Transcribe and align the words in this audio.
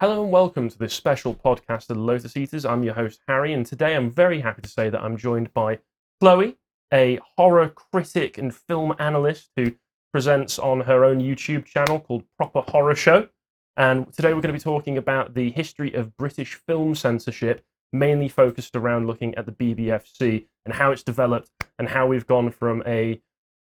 Hello 0.00 0.22
and 0.22 0.30
welcome 0.30 0.68
to 0.68 0.78
this 0.78 0.94
special 0.94 1.34
podcast 1.34 1.90
of 1.90 1.96
the 1.96 2.02
Lotus 2.02 2.36
Eaters. 2.36 2.64
I'm 2.64 2.84
your 2.84 2.94
host, 2.94 3.20
Harry, 3.26 3.52
and 3.52 3.66
today 3.66 3.96
I'm 3.96 4.12
very 4.12 4.42
happy 4.42 4.62
to 4.62 4.68
say 4.68 4.90
that 4.90 5.02
I'm 5.02 5.16
joined 5.16 5.52
by 5.52 5.80
Chloe, 6.20 6.56
a 6.94 7.18
horror 7.36 7.68
critic 7.70 8.38
and 8.38 8.54
film 8.54 8.94
analyst 9.00 9.50
who 9.56 9.74
presents 10.12 10.56
on 10.56 10.82
her 10.82 11.04
own 11.04 11.18
YouTube 11.18 11.64
channel 11.64 11.98
called 11.98 12.22
Proper 12.36 12.62
Horrorshow. 12.62 13.28
And 13.76 14.12
today 14.12 14.28
we're 14.28 14.40
going 14.40 14.54
to 14.54 14.60
be 14.60 14.60
talking 14.60 14.96
about 14.96 15.34
the 15.34 15.50
history 15.50 15.92
of 15.94 16.16
British 16.16 16.54
film 16.54 16.94
censorship, 16.94 17.64
mainly 17.92 18.28
focused 18.28 18.76
around 18.76 19.08
looking 19.08 19.34
at 19.34 19.46
the 19.46 19.52
BBFC 19.52 20.46
and 20.64 20.74
how 20.74 20.92
it's 20.92 21.02
developed 21.02 21.50
and 21.76 21.88
how 21.88 22.06
we've 22.06 22.28
gone 22.28 22.52
from 22.52 22.84
a 22.86 23.20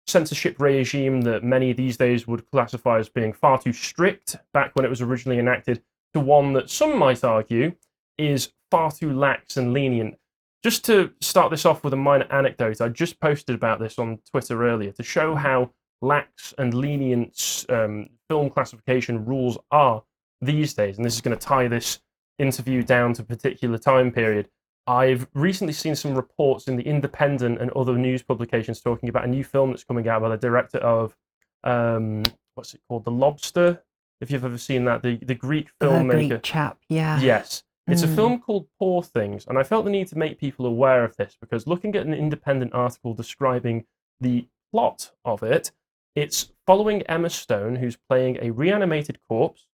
censorship 0.08 0.56
regime 0.58 1.20
that 1.24 1.44
many 1.44 1.74
these 1.74 1.98
days 1.98 2.26
would 2.26 2.50
classify 2.50 2.98
as 2.98 3.10
being 3.10 3.34
far 3.34 3.62
too 3.62 3.74
strict 3.74 4.38
back 4.54 4.72
when 4.74 4.86
it 4.86 4.90
was 4.90 5.02
originally 5.02 5.38
enacted 5.38 5.82
to 6.14 6.20
one 6.20 6.54
that 6.54 6.70
some 6.70 6.98
might 6.98 7.24
argue 7.24 7.74
is 8.18 8.52
far 8.72 8.92
too 8.92 9.14
lax 9.14 9.58
and 9.58 9.74
lenient. 9.74 10.16
Just 10.64 10.86
to 10.86 11.12
start 11.20 11.52
this 11.52 11.66
off 11.66 11.84
with 11.84 11.94
a 11.94 11.98
minor 11.98 12.28
anecdote, 12.32 12.80
I 12.80 12.90
just 12.90 13.20
posted 13.20 13.56
about 13.56 13.80
this 13.80 14.00
on 14.00 14.20
Twitter 14.32 14.66
earlier 14.66 14.92
to 14.94 15.04
show 15.04 15.36
how 15.36 15.72
lax 16.02 16.54
and 16.58 16.74
lenient 16.74 17.66
um, 17.70 18.10
film 18.30 18.50
classification 18.50 19.26
rules 19.26 19.58
are 19.72 20.04
these 20.42 20.74
days. 20.74 20.98
And 20.98 21.06
this 21.06 21.16
is 21.16 21.22
going 21.22 21.38
to 21.38 21.46
tie 21.46 21.68
this 21.68 22.00
interview 22.40 22.84
down 22.84 23.14
to 23.14 23.22
a 23.22 23.26
particular 23.26 23.78
time 23.78 24.12
period. 24.12 24.50
I've 24.86 25.28
recently 25.34 25.74
seen 25.74 25.96
some 25.96 26.14
reports 26.14 26.68
in 26.68 26.76
the 26.76 26.84
Independent 26.84 27.62
and 27.62 27.72
other 27.72 27.98
news 27.98 28.22
publications 28.22 28.82
talking 28.82 29.10
about 29.10 29.26
a 29.26 29.30
new 29.30 29.44
film 29.44 29.70
that's 29.70 29.84
coming 29.84 30.08
out 30.08 30.22
by 30.22 30.30
the 30.30 30.38
director 30.38 30.80
of 30.80 31.16
um, 31.64 32.24
what's 32.56 32.74
it 32.74 32.82
called, 32.88 33.06
The 33.06 33.12
Lobster. 33.12 33.84
If 34.24 34.32
you've 34.32 34.46
ever 34.46 34.58
seen 34.58 34.86
that, 34.86 35.04
the 35.04 35.18
the 35.18 35.36
Greek 35.36 35.70
filmmaker. 35.82 36.22
The. 36.22 36.28
Greek 36.30 36.44
chap, 36.44 36.80
yeah. 36.90 37.20
Yes. 37.20 37.64
It's 37.86 38.04
a 38.04 38.08
Mm. 38.08 38.16
film 38.16 38.40
called 38.40 38.68
Poor 38.80 39.04
Things, 39.04 39.46
and 39.46 39.60
I 39.60 39.64
felt 39.64 39.84
the 39.84 39.92
need 39.92 40.08
to 40.08 40.18
make 40.18 40.40
people 40.40 40.66
aware 40.66 41.04
of 41.04 41.18
this 41.18 41.36
because 41.40 41.68
looking 41.68 41.94
at 41.98 42.06
an 42.06 42.14
independent 42.14 42.74
article 42.74 43.14
describing 43.14 43.84
the 44.22 44.48
plot 44.72 45.12
of 45.26 45.44
it, 45.44 45.72
it's 46.16 46.54
following 46.66 47.02
Emma 47.04 47.30
Stone, 47.30 47.76
who's 47.76 47.98
playing 47.98 48.38
a 48.42 48.52
reanimated 48.52 49.20
corpse 49.28 49.68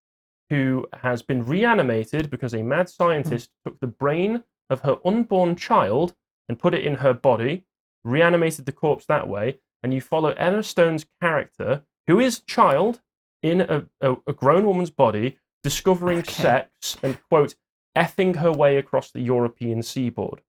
who 0.50 0.88
has 1.03 1.22
been 1.22 1.45
reanimated 1.45 2.31
because 2.31 2.56
a 2.56 2.63
mad 2.63 2.89
scientist 2.89 3.52
took 3.63 3.80
the 3.80 3.86
brain 4.03 4.44
of 4.72 4.81
her 4.81 4.97
unborn 5.06 5.56
child 5.56 6.16
and 6.47 6.58
put 6.58 6.73
it 6.73 6.84
in 6.84 6.95
her 6.95 7.13
body, 7.13 7.63
reanimated 8.03 8.66
the 8.66 8.72
corpse 8.72 9.06
that 9.06 9.28
way, 9.28 9.59
and 9.84 9.94
you 9.94 10.02
follow 10.02 10.30
Emma 10.31 10.63
Stone's 10.63 11.06
character, 11.22 11.84
who 12.08 12.19
is 12.19 12.39
child 12.39 13.02
in 13.41 13.61
a, 13.61 13.85
a, 14.01 14.15
a 14.27 14.33
grown 14.33 14.65
woman's 14.65 14.89
body, 14.91 15.37
discovering 15.63 16.19
Okay. 16.19 16.31
sex 16.33 16.97
and 17.03 17.17
quote 17.29 17.55
effing 17.97 18.37
her 18.37 18.51
way 18.51 18.77
across 18.77 19.11
the 19.11 19.21
European 19.21 19.81
seaboard. 19.83 20.41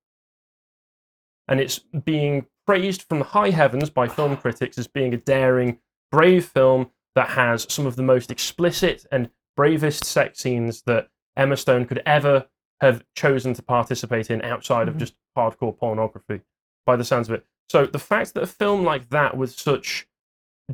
And 1.48 1.60
it's 1.60 1.78
being 2.04 2.46
praised 2.66 3.02
from 3.02 3.18
the 3.18 3.24
high 3.24 3.50
heavens 3.50 3.90
by 3.90 4.08
film 4.08 4.36
critics 4.44 4.78
as 4.78 4.86
being 4.86 5.12
a 5.14 5.18
daring, 5.18 5.78
brave 6.12 6.46
film 6.46 6.90
that 7.14 7.30
has 7.30 7.66
some 7.72 7.86
of 7.86 7.96
the 7.96 8.02
most 8.02 8.30
explicit 8.30 9.04
and 9.10 9.30
bravest 9.56 10.04
sex 10.04 10.40
scenes 10.40 10.82
that 10.82 11.08
Emma 11.36 11.56
Stone 11.56 11.86
could 11.86 12.02
ever 12.06 12.46
have 12.80 13.04
chosen 13.14 13.52
to 13.54 13.62
participate 13.62 14.30
in 14.30 14.40
outside 14.42 14.88
of 14.88 14.94
Mhm. 14.94 14.98
just 15.00 15.14
hardcore 15.36 15.76
pornography, 15.76 16.40
by 16.86 16.96
the 16.96 17.04
sounds 17.04 17.28
of 17.28 17.34
it. 17.34 17.46
So 17.68 17.86
the 17.86 17.98
fact 17.98 18.34
that 18.34 18.42
a 18.42 18.46
film 18.46 18.84
like 18.84 19.10
that 19.10 19.36
with 19.36 19.52
such 19.52 20.06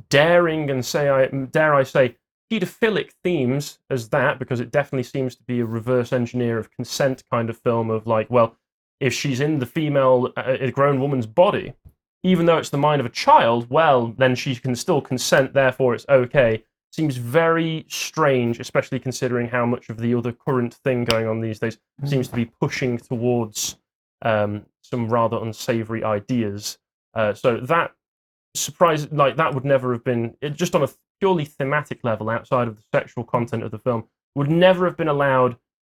daring 0.09 0.71
and 0.71 0.85
say 0.85 1.09
I 1.09 1.27
dare 1.27 1.75
I 1.75 1.83
say 1.83 2.17
pedophilic 2.51 3.11
themes 3.25 3.79
as 3.91 4.09
that, 4.11 4.39
because 4.39 4.61
it 4.61 4.71
definitely 4.71 5.03
seems 5.03 5.35
to 5.37 5.43
be 5.45 5.61
a 5.61 5.67
reverse 5.67 6.13
engineer 6.13 6.59
of 6.59 6.71
consent 6.71 7.25
kind 7.31 7.51
of 7.51 7.59
film 7.59 7.91
of 7.91 8.07
like, 8.07 8.31
well, 8.31 8.57
if 9.01 9.13
she's 9.13 9.41
in 9.41 9.59
the 9.59 9.67
female, 9.67 10.33
uh, 10.37 10.57
a 10.61 10.71
grown 10.71 11.01
woman's 11.01 11.27
body, 11.27 11.75
even 12.23 12.47
though 12.47 12.57
it's 12.57 12.71
the 12.71 12.79
mind 12.79 13.01
of 13.01 13.07
a 13.07 13.11
child, 13.11 13.69
well, 13.69 14.15
then 14.19 14.35
she 14.35 14.55
can 14.55 14.75
still 14.77 15.01
consent, 15.01 15.55
therefore 15.55 15.95
it's 15.95 16.07
okay. 16.09 16.63
Seems 16.93 17.17
very 17.17 17.85
strange, 17.89 18.59
especially 18.61 18.99
considering 19.01 19.49
how 19.49 19.67
much 19.67 19.89
of 19.91 19.99
the 19.99 20.15
other 20.15 20.33
current 20.33 20.75
thing 20.75 21.05
going 21.05 21.27
on 21.27 21.41
these 21.41 21.59
days 21.59 21.79
Mm. 22.03 22.09
seems 22.09 22.29
to 22.29 22.37
be 22.37 22.45
pushing 22.45 22.97
towards 22.99 23.77
um, 24.23 24.67
some 24.83 25.09
rather 25.09 25.37
unsavory 25.37 26.03
ideas. 26.05 26.79
Uh, 27.13 27.35
so 27.35 27.59
that 27.59 27.93
surprise, 28.57 29.11
like 29.13 29.37
that, 29.37 29.55
would 29.55 29.65
never 29.65 29.93
have 29.93 30.05
been 30.05 30.37
it, 30.41 30.55
just 30.55 30.75
on 30.75 30.83
a 30.83 30.89
purely 31.21 31.45
thematic 31.45 32.01
level, 32.03 32.31
outside 32.31 32.69
of 32.69 32.77
the 32.77 32.83
sexual 32.95 33.25
content 33.25 33.63
of 33.63 33.71
the 33.71 33.79
film, 33.79 34.05
would 34.35 34.51
never 34.51 34.85
have 34.87 34.97
been 34.97 35.09
allowed 35.09 35.57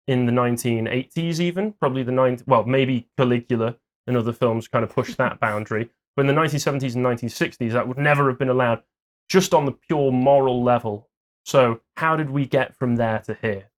in 0.07 0.27
the 0.27 0.33
1980s. 0.33 1.41
Even 1.41 1.73
probably 1.73 2.03
the 2.03 2.13
90, 2.13 2.45
well, 2.47 2.65
maybe 2.65 3.09
Caligula 3.17 3.77
and 4.07 4.17
other 4.17 4.33
films 4.33 4.69
kind 4.69 4.85
of 4.85 4.91
pushed 4.91 5.17
that 5.17 5.41
boundary. 5.41 5.91
But 6.15 6.27
in 6.27 6.35
the 6.35 6.41
1970s 6.41 6.95
and 6.95 7.05
1960s, 7.05 7.73
that 7.73 7.87
would 7.87 7.99
never 7.99 8.29
have 8.29 8.39
been 8.39 8.49
allowed, 8.49 8.83
just 9.29 9.53
on 9.53 9.67
the 9.67 9.73
pure 9.73 10.11
moral 10.11 10.63
level. 10.63 11.09
So 11.45 11.81
how 11.97 12.17
did 12.17 12.31
we 12.31 12.47
get 12.47 12.75
from 12.75 12.97
there 12.97 13.21
to 13.27 13.37
here? 13.41 13.71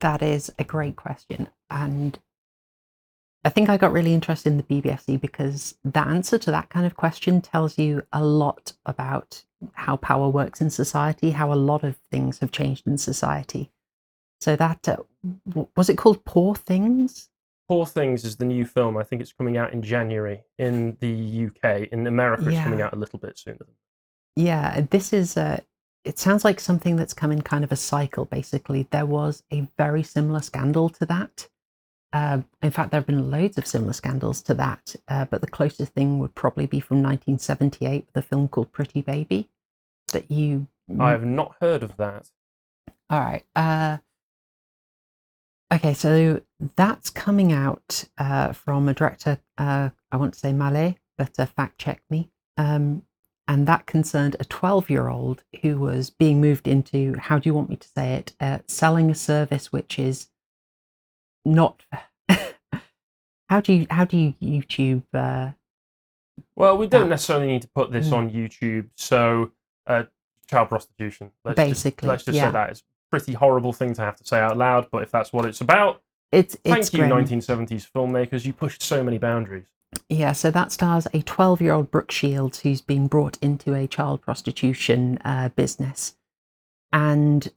That 0.00 0.22
is 0.22 0.50
a 0.58 0.64
great 0.64 0.96
question. 0.96 1.48
And 1.70 2.18
I 3.42 3.48
think 3.48 3.70
I 3.70 3.78
got 3.78 3.92
really 3.92 4.12
interested 4.12 4.50
in 4.50 4.58
the 4.58 4.62
BBFC 4.62 5.18
because 5.18 5.74
the 5.82 6.00
answer 6.00 6.36
to 6.38 6.50
that 6.50 6.68
kind 6.68 6.84
of 6.84 6.94
question 6.94 7.40
tells 7.40 7.78
you 7.78 8.02
a 8.12 8.22
lot 8.22 8.74
about 8.84 9.44
how 9.72 9.96
power 9.96 10.28
works 10.28 10.60
in 10.60 10.68
society, 10.70 11.30
how 11.30 11.52
a 11.52 11.54
lot 11.54 11.82
of 11.82 11.96
things 12.10 12.40
have 12.40 12.52
changed 12.52 12.86
in 12.86 12.98
society. 12.98 13.70
So 14.40 14.56
that 14.56 14.88
uh, 14.88 14.96
was 15.76 15.88
it 15.88 15.96
called 15.96 16.24
Poor 16.24 16.54
Things? 16.54 17.28
Poor 17.68 17.86
Things 17.86 18.24
is 18.24 18.36
the 18.36 18.44
new 18.44 18.64
film. 18.64 18.96
I 18.96 19.04
think 19.04 19.22
it's 19.22 19.32
coming 19.32 19.56
out 19.56 19.72
in 19.72 19.82
January 19.82 20.42
in 20.58 20.96
the 21.00 21.46
UK. 21.46 21.88
In 21.92 22.06
America, 22.06 22.48
it's 22.48 22.58
coming 22.58 22.82
out 22.82 22.92
a 22.92 22.96
little 22.96 23.18
bit 23.18 23.38
sooner. 23.38 23.58
Yeah, 24.36 24.82
this 24.90 25.12
is 25.12 25.36
a. 25.36 25.62
It 26.04 26.18
sounds 26.18 26.44
like 26.44 26.60
something 26.60 26.96
that's 26.96 27.12
come 27.12 27.30
in 27.30 27.42
kind 27.42 27.62
of 27.62 27.72
a 27.72 27.76
cycle. 27.76 28.24
Basically, 28.24 28.86
there 28.90 29.04
was 29.04 29.42
a 29.52 29.68
very 29.76 30.02
similar 30.02 30.40
scandal 30.40 30.88
to 30.90 31.06
that. 31.06 31.48
Uh, 32.12 32.40
in 32.62 32.70
fact, 32.70 32.90
there 32.90 33.00
have 33.00 33.06
been 33.06 33.30
loads 33.30 33.56
of 33.56 33.66
similar 33.66 33.92
scandals 33.92 34.42
to 34.42 34.54
that, 34.54 34.96
uh, 35.08 35.24
but 35.26 35.40
the 35.40 35.46
closest 35.46 35.92
thing 35.92 36.18
would 36.18 36.34
probably 36.34 36.66
be 36.66 36.80
from 36.80 36.98
1978 36.98 38.06
with 38.06 38.24
a 38.24 38.26
film 38.26 38.48
called 38.48 38.72
Pretty 38.72 39.00
Baby. 39.00 39.48
That 40.12 40.30
you. 40.30 40.66
I 40.98 41.10
have 41.10 41.24
not 41.24 41.54
heard 41.60 41.84
of 41.84 41.96
that. 41.98 42.28
All 43.08 43.20
right. 43.20 43.44
Uh, 43.54 43.98
okay, 45.72 45.94
so 45.94 46.40
that's 46.74 47.10
coming 47.10 47.52
out 47.52 48.04
uh, 48.18 48.52
from 48.52 48.88
a 48.88 48.94
director, 48.94 49.38
uh, 49.56 49.90
I 50.10 50.16
want 50.16 50.34
to 50.34 50.40
say 50.40 50.52
Malay, 50.52 50.96
but 51.16 51.38
uh, 51.38 51.46
fact 51.46 51.78
check 51.78 52.02
me. 52.10 52.30
Um, 52.56 53.02
and 53.46 53.66
that 53.66 53.86
concerned 53.86 54.36
a 54.38 54.44
12 54.44 54.90
year 54.90 55.08
old 55.08 55.42
who 55.62 55.78
was 55.78 56.10
being 56.10 56.40
moved 56.40 56.68
into, 56.68 57.16
how 57.18 57.38
do 57.38 57.48
you 57.48 57.54
want 57.54 57.68
me 57.68 57.76
to 57.76 57.88
say 57.88 58.14
it, 58.14 58.32
uh, 58.40 58.58
selling 58.66 59.10
a 59.10 59.14
service 59.14 59.72
which 59.72 59.98
is 59.98 60.28
not. 61.44 61.82
how 63.48 63.60
do 63.60 63.72
you 63.72 63.86
how 63.90 64.04
do 64.04 64.16
you 64.16 64.34
YouTube? 64.42 65.02
Uh, 65.14 65.52
Well, 66.56 66.76
we 66.78 66.86
don't 66.86 67.02
that- 67.04 67.08
necessarily 67.10 67.46
need 67.48 67.62
to 67.62 67.68
put 67.68 67.90
this 67.92 68.08
Mm. 68.08 68.12
on 68.12 68.30
YouTube. 68.30 68.88
So, 68.96 69.52
uh, 69.86 70.04
child 70.48 70.68
prostitution. 70.68 71.30
Let's 71.44 71.56
Basically, 71.56 72.06
just, 72.06 72.08
let's 72.08 72.24
just 72.24 72.36
yeah. 72.36 72.46
say 72.48 72.52
that 72.52 72.70
it's 72.70 72.82
pretty 73.10 73.32
horrible 73.32 73.72
thing 73.72 73.92
to 73.94 74.02
have 74.02 74.16
to 74.16 74.24
say 74.24 74.38
out 74.38 74.56
loud. 74.56 74.88
But 74.90 75.02
if 75.02 75.10
that's 75.10 75.32
what 75.32 75.44
it's 75.46 75.60
about, 75.60 76.02
it's 76.32 76.54
thank 76.56 76.78
it's 76.78 76.92
you, 76.92 77.00
grim. 77.00 77.10
1970s 77.10 77.90
filmmakers. 77.90 78.44
You 78.44 78.52
pushed 78.52 78.82
so 78.82 79.02
many 79.02 79.18
boundaries. 79.18 79.66
Yeah, 80.08 80.32
so 80.32 80.52
that 80.52 80.70
stars 80.70 81.08
a 81.12 81.22
12 81.22 81.60
year 81.60 81.72
old 81.72 81.90
Brooke 81.90 82.12
Shields 82.12 82.60
who's 82.60 82.80
been 82.80 83.08
brought 83.08 83.36
into 83.42 83.74
a 83.74 83.88
child 83.88 84.22
prostitution 84.22 85.18
uh, 85.24 85.48
business. 85.50 86.14
And 86.92 87.50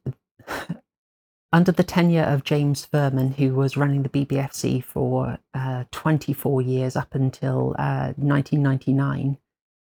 under 1.54 1.70
the 1.70 1.84
tenure 1.84 2.24
of 2.24 2.42
James 2.42 2.84
Ferman, 2.92 3.36
who 3.36 3.54
was 3.54 3.76
running 3.76 4.02
the 4.02 4.08
BBFC 4.08 4.82
for 4.82 5.38
uh, 5.54 5.84
24 5.92 6.62
years 6.62 6.96
up 6.96 7.14
until 7.14 7.76
uh, 7.78 8.12
1999, 8.16 9.38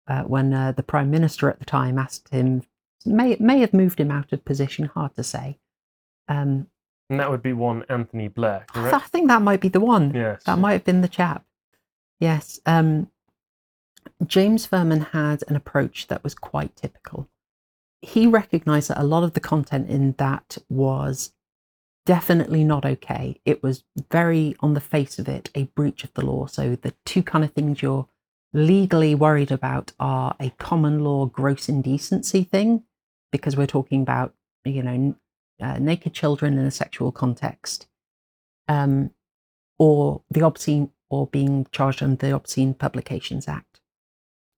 uh, 0.09 0.23
when 0.23 0.53
uh, 0.53 0.73
the 0.73 0.83
Prime 0.83 1.09
Minister 1.09 1.49
at 1.49 1.61
the 1.61 1.65
time 1.65 1.99
asked 1.99 2.31
him, 2.31 2.63
may, 3.07 3.37
may 3.39 3.61
have 3.61 3.73
moved 3.73 4.01
him 4.01 4.11
out 4.11 4.33
of 4.33 4.45
position, 4.45 4.87
hard 4.87 5.15
to 5.15 5.23
say. 5.23 5.61
Um, 6.27 6.67
And 7.09 7.21
that 7.21 7.31
would 7.31 7.45
be 7.45 7.53
one 7.53 7.85
Anthony 7.89 8.27
Blair, 8.27 8.67
correct? 8.67 8.97
I 8.97 8.99
think 8.99 9.29
that 9.29 9.41
might 9.41 9.61
be 9.61 9.69
the 9.69 9.79
one. 9.79 10.13
yes. 10.13 10.43
That 10.43 10.59
might 10.59 10.73
have 10.73 10.85
been 10.85 11.01
the 11.03 11.07
chap. 11.07 11.45
Yes. 12.19 12.59
Um, 12.67 13.09
James 14.27 14.67
Ferman 14.67 15.11
had 15.11 15.45
an 15.47 15.55
approach 15.55 16.09
that 16.09 16.25
was 16.25 16.35
quite 16.35 16.75
typical. 16.75 17.29
He 18.01 18.27
recognized 18.27 18.91
that 18.91 19.01
a 19.01 19.05
lot 19.05 19.23
of 19.23 19.35
the 19.35 19.41
content 19.41 19.89
in 19.89 20.17
that 20.19 20.59
was 20.69 21.33
definitely 22.05 22.65
not 22.65 22.85
okay. 22.85 23.41
It 23.45 23.63
was 23.63 23.85
very, 24.11 24.57
on 24.61 24.75
the 24.75 24.81
face 24.81 25.19
of 25.19 25.29
it, 25.29 25.51
a 25.55 25.65
breach 25.65 26.05
of 26.05 26.13
the 26.15 26.25
law. 26.25 26.47
So 26.47 26.77
the 26.77 26.95
two 27.05 27.23
kind 27.23 27.45
of 27.45 27.53
things 27.53 27.83
you're 27.83 28.09
legally 28.53 29.15
worried 29.15 29.51
about 29.51 29.93
are 29.99 30.35
a 30.41 30.51
common 30.59 31.05
law 31.05 31.27
gross 31.27 31.69
indecency 31.69 32.45
thing, 32.45 32.85
because 33.31 33.57
we're 33.57 33.67
talking 33.67 34.03
about, 34.03 34.35
you 34.65 34.83
know, 34.83 35.15
uh, 35.61 35.79
naked 35.79 36.13
children 36.13 36.59
in 36.59 36.67
a 36.67 36.71
sexual 36.71 37.13
context, 37.13 37.87
um, 38.69 39.11
or 39.79 40.23
the 40.31 40.45
obscene, 40.45 40.91
or 41.09 41.27
being 41.27 41.67
charged 41.73 42.03
under 42.03 42.17
the 42.17 42.35
Obscene 42.35 42.75
Publications 42.75 43.47
Act. 43.47 43.81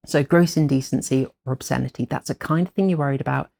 So, 0.07 0.23
gross 0.23 0.57
indecency 0.57 1.27
or 1.45 1.53
obscenity, 1.53 2.05
that's 2.05 2.31
a 2.31 2.35
kind 2.35 2.69
of 2.69 2.75
thing 2.75 2.89
you're 2.89 2.99
worried 2.99 3.21
about. 3.21 3.51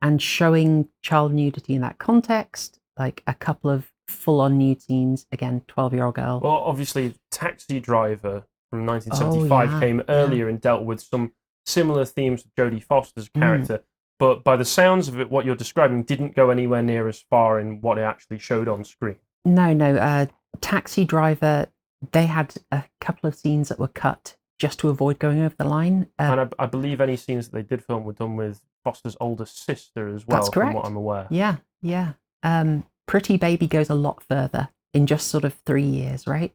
And 0.00 0.22
showing 0.22 0.88
child 1.02 1.32
nudity 1.32 1.74
in 1.74 1.80
that 1.80 1.98
context, 1.98 2.77
like 2.98 3.22
a 3.26 3.34
couple 3.34 3.70
of 3.70 3.90
full 4.06 4.40
on 4.40 4.58
nude 4.58 4.80
scenes, 4.82 5.26
again, 5.32 5.62
12 5.68 5.94
year 5.94 6.04
old 6.04 6.14
girl. 6.14 6.40
Well, 6.40 6.52
obviously, 6.52 7.14
Taxi 7.30 7.80
Driver 7.80 8.44
from 8.70 8.86
1975 8.86 9.68
Oh, 9.68 9.72
yeah, 9.74 9.80
came 9.80 9.98
yeah. 9.98 10.04
earlier 10.08 10.48
and 10.48 10.60
dealt 10.60 10.84
with 10.84 11.00
some 11.00 11.32
similar 11.66 12.04
themes 12.04 12.44
with 12.44 12.54
Jodie 12.54 12.82
Foster's 12.82 13.28
Mm. 13.30 13.40
character. 13.40 13.84
But 14.18 14.42
by 14.42 14.56
the 14.56 14.64
sounds 14.64 15.06
of 15.08 15.20
it, 15.20 15.30
what 15.30 15.44
you're 15.44 15.54
describing 15.54 16.02
didn't 16.02 16.34
go 16.34 16.50
anywhere 16.50 16.82
near 16.82 17.06
as 17.08 17.20
far 17.30 17.60
in 17.60 17.80
what 17.80 17.98
it 17.98 18.02
actually 18.02 18.38
showed 18.40 18.66
on 18.68 18.82
screen. 18.84 19.16
No, 19.44 19.72
no. 19.72 19.96
Uh, 19.96 20.26
Taxi 20.60 21.04
Driver, 21.04 21.66
they 22.12 22.26
had 22.26 22.54
a 22.72 22.84
couple 23.00 23.28
of 23.28 23.34
scenes 23.36 23.68
that 23.68 23.78
were 23.78 23.86
cut 23.88 24.36
just 24.58 24.80
to 24.80 24.88
avoid 24.88 25.20
going 25.20 25.40
over 25.40 25.54
the 25.56 25.64
line. 25.64 26.08
Uh, 26.18 26.22
and 26.22 26.40
I, 26.40 26.48
I 26.64 26.66
believe 26.66 27.00
any 27.00 27.16
scenes 27.16 27.48
that 27.48 27.54
they 27.56 27.62
did 27.62 27.84
film 27.84 28.02
were 28.04 28.12
done 28.12 28.34
with 28.34 28.60
Foster's 28.82 29.16
older 29.20 29.46
sister 29.46 30.08
as 30.08 30.26
well, 30.26 30.38
That's 30.40 30.48
from 30.52 30.62
correct. 30.62 30.74
what 30.76 30.84
I'm 30.86 30.96
aware. 30.96 31.28
yeah, 31.30 31.56
yeah. 31.80 32.14
Um, 32.42 32.84
Pretty 33.06 33.36
Baby 33.36 33.66
goes 33.66 33.90
a 33.90 33.94
lot 33.94 34.22
further 34.22 34.68
in 34.92 35.06
just 35.06 35.28
sort 35.28 35.44
of 35.44 35.54
three 35.64 35.82
years, 35.82 36.26
right? 36.26 36.54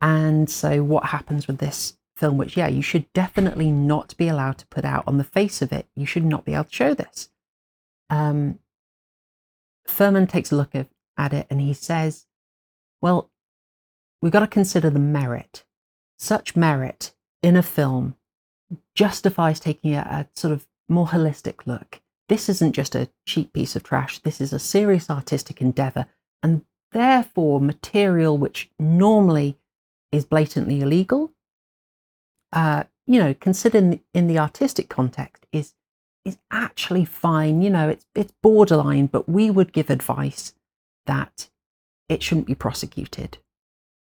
And 0.00 0.48
so, 0.48 0.82
what 0.82 1.06
happens 1.06 1.46
with 1.46 1.58
this 1.58 1.96
film, 2.16 2.36
which, 2.36 2.56
yeah, 2.56 2.68
you 2.68 2.82
should 2.82 3.10
definitely 3.12 3.70
not 3.72 4.16
be 4.16 4.28
allowed 4.28 4.58
to 4.58 4.66
put 4.66 4.84
out 4.84 5.04
on 5.06 5.18
the 5.18 5.24
face 5.24 5.62
of 5.62 5.72
it, 5.72 5.86
you 5.96 6.06
should 6.06 6.24
not 6.24 6.44
be 6.44 6.54
able 6.54 6.64
to 6.64 6.74
show 6.74 6.94
this. 6.94 7.30
Um, 8.10 8.58
Ferman 9.88 10.28
takes 10.28 10.52
a 10.52 10.56
look 10.56 10.74
at, 10.74 10.88
at 11.16 11.32
it 11.32 11.46
and 11.50 11.60
he 11.60 11.72
says, 11.72 12.26
Well, 13.00 13.30
we've 14.20 14.32
got 14.32 14.40
to 14.40 14.46
consider 14.46 14.90
the 14.90 14.98
merit. 14.98 15.64
Such 16.18 16.56
merit 16.56 17.14
in 17.42 17.56
a 17.56 17.62
film 17.62 18.16
justifies 18.94 19.58
taking 19.58 19.94
a, 19.94 20.00
a 20.00 20.28
sort 20.38 20.52
of 20.52 20.66
more 20.88 21.06
holistic 21.08 21.66
look. 21.66 22.00
This 22.30 22.48
isn't 22.48 22.74
just 22.74 22.94
a 22.94 23.10
cheap 23.26 23.52
piece 23.52 23.74
of 23.74 23.82
trash, 23.82 24.20
this 24.20 24.40
is 24.40 24.52
a 24.52 24.60
serious 24.60 25.10
artistic 25.10 25.60
endeavor, 25.60 26.06
and 26.44 26.64
therefore 26.92 27.60
material 27.60 28.38
which 28.38 28.70
normally 28.78 29.58
is 30.12 30.24
blatantly 30.24 30.80
illegal. 30.80 31.32
Uh, 32.52 32.84
you 33.04 33.18
know, 33.18 33.34
considered 33.34 33.82
in, 33.82 34.00
in 34.14 34.28
the 34.28 34.38
artistic 34.38 34.88
context, 34.88 35.44
is 35.52 35.74
is 36.24 36.38
actually 36.52 37.04
fine. 37.04 37.62
You 37.62 37.70
know, 37.70 37.88
it's 37.88 38.06
it's 38.14 38.32
borderline, 38.44 39.06
but 39.06 39.28
we 39.28 39.50
would 39.50 39.72
give 39.72 39.90
advice 39.90 40.54
that 41.06 41.50
it 42.08 42.22
shouldn't 42.22 42.46
be 42.46 42.54
prosecuted, 42.54 43.38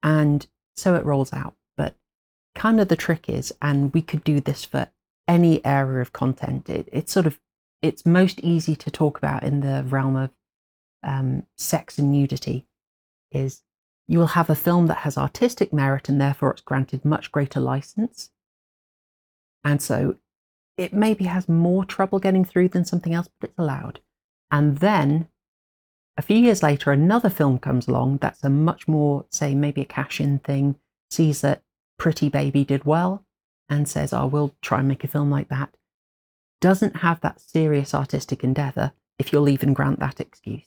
and 0.03 0.47
so 0.79 0.94
it 0.94 1.05
rolls 1.05 1.35
out. 1.35 1.56
But 1.76 1.94
kind 2.55 2.81
of 2.81 2.88
the 2.88 2.97
trick 2.97 3.29
is, 3.29 3.53
and 3.61 3.93
we 3.93 4.00
could 4.00 4.25
do 4.25 4.41
this 4.41 4.65
for 4.65 4.88
any 5.29 5.62
area 5.62 6.00
of 6.00 6.15
content. 6.15 6.71
It, 6.71 6.88
it's 6.91 7.12
sort 7.12 7.26
of 7.26 7.38
it's 7.84 8.06
most 8.06 8.40
easy 8.40 8.75
to 8.76 8.90
talk 8.90 9.19
about 9.19 9.42
in 9.42 9.60
the 9.60 9.84
realm 9.86 10.16
of 10.16 10.31
um, 11.02 11.44
sex 11.56 11.98
and 11.98 12.10
nudity. 12.10 12.66
Is 13.31 13.62
you 14.08 14.19
will 14.19 14.28
have 14.28 14.48
a 14.48 14.54
film 14.54 14.86
that 14.86 14.98
has 14.98 15.19
artistic 15.19 15.72
merit 15.72 16.08
and 16.08 16.20
therefore 16.20 16.50
it's 16.50 16.62
granted 16.62 17.04
much 17.04 17.31
greater 17.31 17.60
license, 17.60 18.31
and 19.62 19.82
so 19.82 20.16
it 20.78 20.94
maybe 20.94 21.25
has 21.25 21.48
more 21.48 21.84
trouble 21.84 22.19
getting 22.19 22.44
through 22.44 22.69
than 22.69 22.84
something 22.84 23.12
else, 23.12 23.28
but 23.38 23.50
it's 23.50 23.58
allowed. 23.58 24.00
And 24.50 24.78
then 24.78 25.28
a 26.16 26.22
few 26.22 26.37
years 26.37 26.62
later, 26.62 26.90
another 26.90 27.30
film 27.30 27.58
comes 27.58 27.87
along 27.87 28.19
that's 28.19 28.42
a 28.42 28.50
much 28.50 28.88
more, 28.88 29.26
say, 29.30 29.54
maybe 29.54 29.82
a 29.82 29.87
cash 29.87 30.20
in 30.20 30.38
thing, 30.38 30.76
sees 31.10 31.42
that 31.42 31.62
Pretty 31.98 32.28
Baby 32.28 32.64
did 32.64 32.84
well 32.84 33.25
and 33.69 33.88
says, 33.88 34.12
Oh, 34.12 34.26
we'll 34.26 34.54
try 34.62 34.80
and 34.80 34.88
make 34.88 35.04
a 35.04 35.08
film 35.08 35.30
like 35.30 35.48
that. 35.48 35.75
Doesn't 36.64 36.96
have 36.96 37.20
that 37.20 37.40
serious 37.40 37.93
artistic 37.93 38.43
endeavor, 38.43 38.93
if 39.19 39.34
you'll 39.34 39.50
even 39.50 39.75
grant 39.75 40.00
that 40.00 40.19
excuse. 40.19 40.64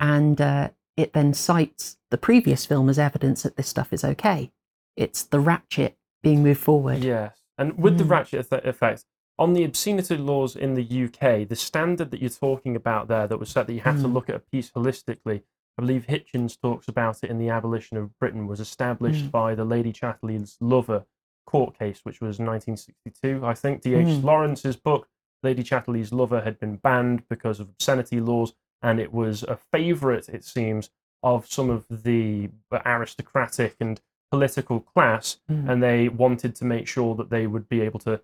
And 0.00 0.40
uh, 0.40 0.70
it 0.96 1.12
then 1.12 1.34
cites 1.34 1.98
the 2.10 2.18
previous 2.18 2.66
film 2.66 2.88
as 2.88 2.98
evidence 2.98 3.44
that 3.44 3.54
this 3.56 3.68
stuff 3.68 3.92
is 3.92 4.02
okay. 4.02 4.50
It's 4.96 5.22
the 5.22 5.38
ratchet 5.38 5.96
being 6.24 6.42
moved 6.42 6.58
forward. 6.58 7.04
Yes. 7.04 7.38
And 7.56 7.78
with 7.78 7.96
the 7.98 8.02
Mm. 8.02 8.10
ratchet 8.10 8.40
eff- 8.52 8.64
effect, 8.64 9.04
on 9.38 9.52
the 9.52 9.62
obscenity 9.62 10.16
laws 10.16 10.56
in 10.56 10.74
the 10.74 10.82
UK, 10.82 11.44
the 11.44 11.54
standard 11.54 12.10
that 12.10 12.20
you're 12.20 12.28
talking 12.30 12.74
about 12.74 13.06
there 13.06 13.28
that 13.28 13.38
was 13.38 13.50
set 13.50 13.68
that 13.68 13.72
you 13.74 13.82
have 13.82 14.00
to 14.02 14.08
Mm. 14.08 14.14
look 14.14 14.28
at 14.28 14.34
a 14.34 14.40
piece 14.40 14.72
holistically, 14.72 15.42
I 15.78 15.82
believe 15.82 16.06
Hitchens 16.08 16.60
talks 16.60 16.88
about 16.88 17.22
it 17.22 17.30
in 17.30 17.38
The 17.38 17.50
Abolition 17.50 17.96
of 17.98 18.18
Britain, 18.18 18.48
was 18.48 18.58
established 18.58 19.26
Mm. 19.26 19.30
by 19.30 19.54
the 19.54 19.64
Lady 19.64 19.92
Chatterley's 19.92 20.56
lover 20.60 21.06
court 21.46 21.78
case, 21.78 22.00
which 22.04 22.20
was 22.20 22.38
1962. 22.38 23.44
I 23.44 23.54
think 23.54 23.82
D.H. 23.82 24.06
Mm. 24.06 24.22
Lawrence's 24.24 24.76
book, 24.76 25.08
Lady 25.42 25.62
Chatterley's 25.62 26.12
lover, 26.12 26.40
had 26.40 26.58
been 26.58 26.76
banned 26.76 27.28
because 27.28 27.60
of 27.60 27.68
obscenity 27.68 28.20
laws, 28.20 28.54
and 28.82 28.98
it 29.00 29.12
was 29.12 29.42
a 29.44 29.58
favourite, 29.72 30.28
it 30.28 30.44
seems, 30.44 30.90
of 31.22 31.46
some 31.50 31.70
of 31.70 31.86
the 31.90 32.50
aristocratic 32.86 33.76
and 33.80 34.00
political 34.30 34.80
class 34.80 35.38
Mm. 35.50 35.68
and 35.70 35.82
they 35.82 36.08
wanted 36.08 36.54
to 36.56 36.64
make 36.64 36.88
sure 36.88 37.14
that 37.14 37.30
they 37.30 37.46
would 37.46 37.68
be 37.68 37.80
able 37.82 38.00
to 38.00 38.20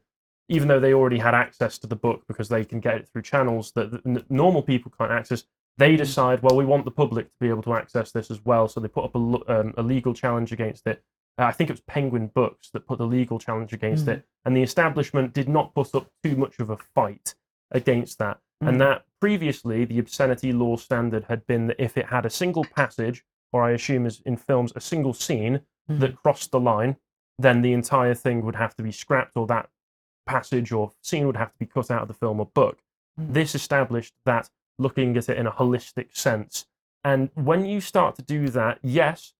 even 0.49 0.67
though 0.67 0.81
they 0.81 0.93
already 0.93 1.19
had 1.19 1.35
access 1.35 1.79
to 1.79 1.87
the 1.87 1.95
book 1.95 2.25
because 2.27 2.49
they 2.49 2.65
can 2.65 2.81
get 2.81 2.97
it 2.97 3.09
through 3.09 3.23
channels 3.23 3.71
that 3.73 4.01
n- 4.05 4.25
normal 4.29 4.61
people 4.63 4.93
can't 4.99 5.13
access 5.13 5.45
they 5.79 5.95
decide 5.95 6.43
well 6.43 6.57
we 6.57 6.65
want 6.65 6.85
the 6.85 6.91
public 6.91 7.27
to 7.31 7.37
be 7.41 7.49
able 7.49 7.63
to 7.63 7.75
access 7.75 8.11
this 8.11 8.29
as 8.31 8.45
well 8.45 8.67
so 8.67 8.81
they 8.81 8.89
put 8.89 9.05
up 9.05 9.15
a, 9.15 9.19
um, 9.19 9.73
a 9.77 9.83
legal 9.83 10.13
challenge 10.13 10.51
against 10.51 10.85
it 10.89 11.03
uh, 11.39 11.45
i 11.45 11.53
think 11.53 11.71
it 11.71 11.73
was 11.73 11.81
penguin 11.83 12.27
books 12.29 12.71
that 12.73 12.87
put 12.87 12.99
the 12.99 13.07
legal 13.07 13.39
challenge 13.39 13.73
against 13.73 14.07
Mm. 14.07 14.13
it 14.15 14.25
and 14.45 14.57
the 14.57 14.63
establishment 14.63 15.33
did 15.33 15.49
not 15.49 15.75
put 15.75 15.95
up 15.95 16.09
too 16.23 16.37
much 16.37 16.59
of 16.59 16.71
a 16.71 16.77
fight 16.77 17.35
against 17.71 18.19
that 18.19 18.39
Mm. 18.63 18.69
and 18.69 18.81
that 18.81 19.05
previously 19.21 19.85
the 19.85 19.99
obscenity 19.99 20.53
law 20.53 20.77
standard 20.77 21.25
had 21.29 21.47
been 21.47 21.67
that 21.69 21.81
if 21.83 21.97
it 21.97 22.07
had 22.07 22.27
a 22.27 22.31
single 22.31 22.65
passage 22.65 23.25
or 23.53 23.63
i 23.63 23.71
assume 23.73 24.07
as 24.07 24.21
in 24.27 24.37
films 24.37 24.73
a 24.77 24.81
single 24.81 25.13
scene 25.15 25.61
Mm. 25.89 25.99
that 26.01 26.17
crossed 26.23 26.53
the 26.53 26.61
line, 26.61 26.97
then 27.39 27.63
the 27.63 27.73
entire 27.73 28.15
thing 28.15 28.45
would 28.45 28.55
have 28.55 28.77
to 28.77 28.83
be 28.83 28.93
scrapped, 28.93 29.37
or 29.37 29.47
that 29.49 29.71
passage 30.27 30.71
or 30.71 30.93
scene 31.03 31.27
would 31.27 31.37
have 31.37 31.51
to 31.53 31.59
be 31.59 31.67
cut 31.67 31.91
out 31.91 32.03
of 32.03 32.09
the 32.09 32.15
film 32.15 32.39
or 32.39 32.47
book. 32.47 32.79
Mm. 33.19 33.33
This 33.33 33.55
established 33.57 34.15
that 34.25 34.51
looking 34.79 35.17
at 35.17 35.29
it 35.29 35.37
in 35.39 35.47
a 35.47 35.51
holistic 35.51 36.15
sense. 36.17 36.67
And 37.03 37.31
when 37.35 37.65
you 37.65 37.81
start 37.81 38.15
to 38.17 38.23
do 38.23 38.49
that, 38.51 38.79
yes, 38.83 39.33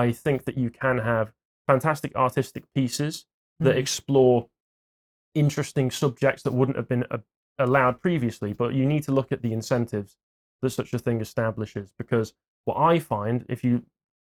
I 0.00 0.12
think 0.24 0.38
that 0.46 0.56
you 0.56 0.70
can 0.70 0.98
have 0.98 1.26
fantastic 1.66 2.12
artistic 2.16 2.64
pieces 2.74 3.26
that 3.64 3.76
Mm. 3.76 3.82
explore 3.84 4.48
interesting 5.34 5.90
subjects 5.90 6.42
that 6.42 6.52
wouldn't 6.58 6.76
have 6.76 6.88
been 6.88 7.04
uh, 7.10 7.18
allowed 7.58 8.00
previously, 8.00 8.52
but 8.52 8.74
you 8.74 8.84
need 8.92 9.02
to 9.04 9.12
look 9.12 9.30
at 9.32 9.42
the 9.42 9.52
incentives 9.52 10.16
that 10.60 10.70
such 10.70 10.92
a 10.94 10.98
thing 10.98 11.20
establishes. 11.20 11.92
Because 11.98 12.34
what 12.64 12.78
I 12.92 12.98
find, 12.98 13.44
if 13.48 13.64
you 13.64 13.84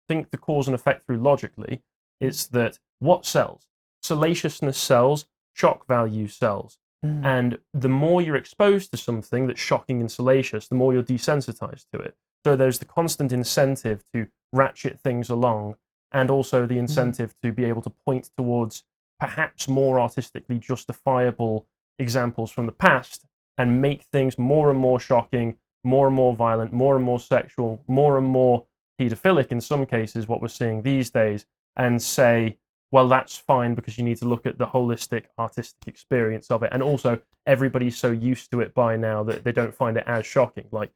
think 0.09 0.31
the 0.31 0.38
cause 0.38 0.67
and 0.67 0.75
effect 0.75 1.05
through 1.05 1.17
logically, 1.31 1.75
it's 2.19 2.47
that 2.47 2.79
what 3.00 3.25
sells? 3.25 3.67
Salaciousness 4.01 4.77
sells, 4.77 5.25
shock 5.53 5.88
value 5.88 6.27
sells. 6.27 6.77
Mm. 7.05 7.25
And 7.25 7.50
the 7.74 7.89
more 7.89 8.21
you're 8.21 8.35
exposed 8.35 8.91
to 8.91 8.97
something 8.97 9.47
that's 9.47 9.59
shocking 9.59 10.00
and 10.01 10.12
salacious, 10.12 10.67
the 10.67 10.75
more 10.75 10.93
you're 10.93 11.03
desensitized 11.03 11.85
to 11.93 12.00
it. 12.00 12.15
So 12.45 12.55
there's 12.55 12.77
the 12.77 12.85
constant 12.85 13.31
incentive 13.31 14.03
to 14.13 14.27
ratchet 14.53 14.99
things 14.99 15.31
along, 15.31 15.77
and 16.11 16.29
also 16.29 16.67
the 16.67 16.75
mm-hmm. 16.75 16.81
incentive 16.81 17.33
to 17.41 17.51
be 17.51 17.65
able 17.65 17.81
to 17.81 17.89
point 18.05 18.29
towards 18.37 18.83
perhaps 19.19 19.67
more 19.67 19.99
artistically 19.99 20.59
justifiable 20.59 21.65
examples 21.97 22.51
from 22.51 22.67
the 22.67 22.71
past 22.71 23.25
and 23.57 23.81
make 23.81 24.03
things 24.11 24.37
more 24.37 24.69
and 24.69 24.77
more 24.77 24.99
shocking, 24.99 25.57
more 25.83 26.05
and 26.05 26.15
more 26.15 26.35
violent, 26.35 26.71
more 26.71 26.95
and 26.95 27.03
more 27.03 27.19
sexual, 27.19 27.81
more 27.87 28.15
and 28.19 28.27
more 28.27 28.67
paedophilic 29.01 29.47
in 29.47 29.59
some 29.59 29.83
cases, 29.83 30.27
what 30.27 30.39
we're 30.39 30.47
seeing 30.47 30.83
these 30.83 31.09
days, 31.09 31.47
and 31.75 31.99
say, 31.99 32.59
well, 32.91 33.07
that's 33.07 33.35
fine 33.35 33.73
because 33.73 33.97
you 33.97 34.03
need 34.03 34.17
to 34.17 34.25
look 34.25 34.45
at 34.45 34.59
the 34.59 34.67
holistic 34.67 35.23
artistic 35.39 35.87
experience 35.87 36.51
of 36.51 36.61
it. 36.61 36.69
And 36.71 36.83
also, 36.83 37.19
everybody's 37.47 37.97
so 37.97 38.11
used 38.11 38.51
to 38.51 38.61
it 38.61 38.75
by 38.75 38.97
now 38.97 39.23
that 39.23 39.43
they 39.43 39.51
don't 39.51 39.73
find 39.73 39.97
it 39.97 40.03
as 40.05 40.27
shocking. 40.27 40.67
Like, 40.71 40.91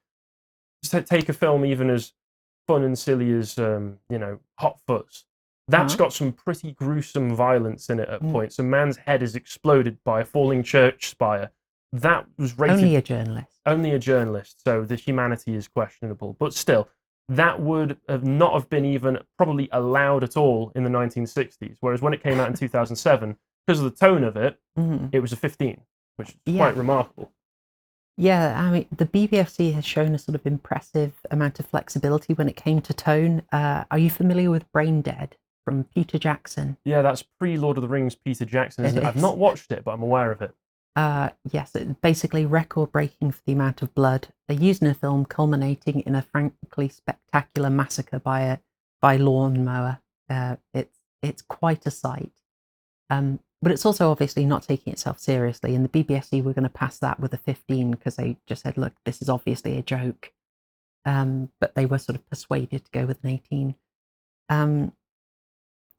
just 0.84 1.08
take 1.08 1.30
a 1.30 1.34
film 1.34 1.66
even 1.66 1.90
as 1.90 2.14
fun 2.68 2.84
and 2.84 2.98
silly 2.98 3.32
as, 3.34 3.58
um, 3.58 3.98
you 4.10 4.18
know, 4.18 4.40
Hot 4.60 4.80
Fuzz. 4.88 5.26
That's 5.68 5.94
Uh-huh. 5.94 6.06
got 6.06 6.14
some 6.14 6.32
pretty 6.32 6.72
gruesome 6.72 7.36
violence 7.36 7.90
in 7.90 8.00
it 8.00 8.10
at 8.10 8.22
Mm. 8.22 8.32
points. 8.32 8.60
A 8.60 8.64
man's 8.64 8.98
head 8.98 9.22
is 9.22 9.36
exploded 9.36 9.98
by 10.04 10.22
a 10.22 10.26
falling 10.26 10.64
church 10.64 11.10
spire. 11.10 11.52
That 11.92 12.28
was 12.38 12.58
rated 12.58 12.78
Only 12.78 12.96
a 12.96 13.02
journalist. 13.02 13.60
only 13.66 13.92
a 13.92 14.00
journalist, 14.00 14.64
so 14.64 14.84
the 14.84 14.96
humanity 14.96 15.56
is 15.56 15.68
questionable. 15.68 16.34
But 16.40 16.54
still, 16.54 16.90
that 17.28 17.60
would 17.60 17.98
have 18.08 18.24
not 18.24 18.54
have 18.54 18.70
been 18.70 18.86
even 18.86 19.20
probably 19.38 19.70
allowed 19.72 20.24
at 20.24 20.36
all 20.38 20.72
in 20.76 20.84
the 20.84 20.90
1960s. 20.90 21.78
Whereas 21.82 22.02
when 22.02 22.14
it 22.14 22.24
came 22.24 22.40
out 22.40 22.48
in 22.48 22.54
2007, 22.56 23.38
because 23.66 23.80
of 23.80 23.86
the 23.92 23.98
tone 24.06 24.24
of 24.24 24.36
it, 24.38 24.60
Mm. 24.78 25.10
it 25.14 25.20
was 25.20 25.32
a 25.32 25.36
15, 25.36 25.82
which 26.18 26.30
is 26.30 26.36
Yeah. 26.46 26.58
quite 26.66 26.78
remarkable. 26.78 27.32
Yeah, 28.20 28.62
I 28.62 28.70
mean, 28.70 28.86
the 28.96 29.06
BBFC 29.06 29.74
has 29.76 29.86
shown 29.86 30.14
a 30.14 30.20
sort 30.20 30.36
of 30.36 30.46
impressive 30.46 31.14
amount 31.32 31.60
of 31.62 31.66
flexibility 31.68 32.34
when 32.34 32.50
it 32.50 32.58
came 32.58 32.82
to 32.82 32.94
tone. 32.94 33.44
Uh, 33.52 33.86
are 33.90 33.98
you 33.98 34.10
familiar 34.10 34.52
with 34.52 34.70
Braindead 34.74 35.30
from 35.64 35.86
Peter 35.86 36.20
Jackson? 36.20 36.76
Yeah, 36.84 37.02
that's 37.02 37.24
pre 37.24 37.58
Lord 37.58 37.78
of 37.78 37.82
the 37.82 37.88
Rings 37.88 38.16
Peter 38.16 38.44
Jackson, 38.44 38.84
isn't 38.84 38.98
It 38.98 39.04
it? 39.04 39.08
I've 39.08 39.16
not 39.16 39.38
watched 39.38 39.72
it, 39.72 39.86
but 39.86 39.92
I'm 39.94 40.02
aware 40.02 40.32
of 40.34 40.42
it. 40.42 40.54
Uh, 40.98 41.30
yes, 41.50 41.76
it- 41.76 42.02
basically 42.02 42.46
record 42.46 42.92
breaking 42.92 43.32
for 43.32 43.42
the 43.46 43.54
amount 43.54 43.82
of 43.82 43.96
blood 43.96 44.28
they 44.50 44.56
used 44.56 44.82
in 44.84 44.90
a 44.90 44.94
film, 44.94 45.24
culminating 45.24 46.02
in 46.02 46.14
a 46.14 46.22
frankly 46.22 46.90
spectacular 46.90 47.70
massacre 47.70 48.20
by 48.20 48.42
a 48.42 48.58
by 49.02 49.16
lawnmower. 49.16 50.00
Uh, 50.30 50.58
it's 50.74 51.00
it's 51.24 51.42
quite 51.42 51.86
a 51.86 51.92
sight, 51.92 52.34
um, 53.10 53.40
but 53.62 53.72
it's 53.72 53.86
also 53.86 54.12
obviously 54.12 54.46
not 54.46 54.64
taking 54.64 54.94
itself 54.94 55.20
seriously. 55.20 55.76
And 55.76 55.84
the 55.84 56.04
BBFC 56.04 56.44
were 56.44 56.54
going 56.54 56.64
to 56.64 56.70
pass 56.70 56.98
that 57.00 57.20
with 57.20 57.34
a 57.34 57.38
15 57.38 57.92
because 57.92 58.16
they 58.16 58.38
just 58.48 58.64
said, 58.64 58.78
"Look, 58.78 58.94
this 59.06 59.22
is 59.22 59.30
obviously 59.30 59.78
a 59.78 59.82
joke," 59.82 60.32
um, 61.06 61.52
but 61.60 61.76
they 61.76 61.86
were 61.86 61.98
sort 61.98 62.16
of 62.16 62.30
persuaded 62.30 62.86
to 62.86 62.92
go 62.92 63.06
with 63.06 63.24
an 63.24 63.30
18. 63.32 63.76
Um, 64.50 64.94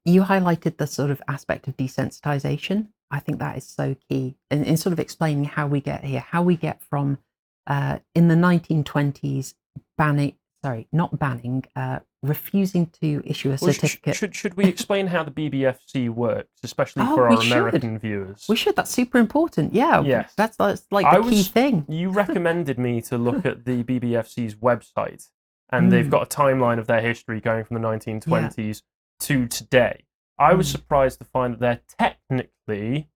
you 0.05 0.23
highlighted 0.23 0.79
the 0.79 0.87
sort 0.87 1.11
of 1.11 1.23
aspect 1.29 1.69
of 1.69 1.77
desensitization. 1.77 2.89
I 3.11 3.21
think 3.21 3.39
that 3.39 3.57
is 3.57 3.67
so 3.67 3.97
key 4.09 4.37
in, 4.51 4.65
in 4.65 4.77
sort 4.77 4.93
of 4.93 5.01
explaining 5.01 5.45
how 5.45 5.67
we 5.67 5.81
get 5.81 6.05
here, 6.05 6.21
how 6.21 6.43
we 6.43 6.57
get 6.57 6.83
from 6.83 7.19
uh, 7.67 7.99
in 8.15 8.29
the 8.29 8.35
1920s 8.35 9.55
banning, 9.99 10.35
sorry, 10.63 10.87
not 10.93 11.19
banning, 11.19 11.65
uh, 11.77 12.01
refusing 12.23 12.87
to 13.01 13.23
issue 13.25 13.49
a 13.49 13.53
Well, 13.61 13.73
certificate. 13.73 14.15
should, 14.17 14.35
should 14.35 14.55
we 14.57 14.65
explain 14.67 15.07
how 15.07 15.23
the 15.25 15.31
BBFC 15.31 16.09
works, 16.11 16.51
especially 16.63 17.03
Oh, 17.07 17.15
for 17.15 17.31
our 17.31 17.41
should. 17.43 17.53
American 17.53 17.99
viewers? 17.99 18.47
we 18.49 18.57
should. 18.57 18.77
That's 18.77 18.91
super 18.91 19.19
important. 19.19 19.73
Yeah, 19.75 20.03
Yes. 20.03 20.33
that's 20.37 20.57
that's 20.57 20.85
like 20.91 21.07
I 21.07 21.17
the 21.19 21.23
key 21.31 21.37
was- 21.37 21.49
thing. 21.49 21.87
You 21.89 22.11
recommended 22.11 22.79
me 22.79 23.01
to 23.03 23.17
look 23.17 23.47
at 23.47 23.65
the 23.65 23.83
BBFC's 23.85 24.55
website, 24.57 25.29
and 25.73 25.91
they've 25.91 26.07
Mm. 26.07 26.11
got 26.11 26.23
a 26.33 26.37
timeline 26.37 26.79
of 26.79 26.87
their 26.87 27.01
history 27.01 27.41
going 27.41 27.65
from 27.65 27.75
the 27.81 27.81
1920s 27.89 28.83
to 29.21 29.47
today. 29.47 30.05
I 30.39 30.55
was 30.55 30.69
Mm. 30.69 30.73
surprised 30.73 31.19
to 31.21 31.25
find 31.25 31.55
that 31.55 31.61
they're 31.61 31.81
technically 32.29 33.09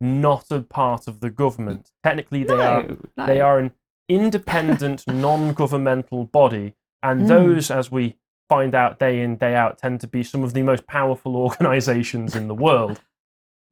not 0.00 0.50
a 0.50 0.60
part 0.60 1.08
of 1.08 1.20
the 1.20 1.30
government. 1.30 1.90
Technically, 2.02 2.44
they 2.44 2.54
are 2.54 2.82
No, 2.82 2.96
no. 3.16 3.26
they 3.26 3.40
are 3.40 3.58
an 3.58 3.72
independent, 4.08 5.06
non-governmental 5.06 6.24
body, 6.26 6.74
and 7.04 7.22
Mm. 7.22 7.28
those, 7.28 7.70
as 7.70 7.92
we 7.92 8.16
find 8.48 8.74
out 8.74 8.98
day 8.98 9.20
in 9.20 9.36
day 9.36 9.54
out, 9.54 9.78
tend 9.78 10.00
to 10.00 10.06
be 10.08 10.22
some 10.24 10.42
of 10.42 10.52
the 10.54 10.62
most 10.62 10.86
powerful 10.88 11.36
organisations 11.46 12.34
in 12.34 12.48
the 12.48 12.54
world. 12.54 13.00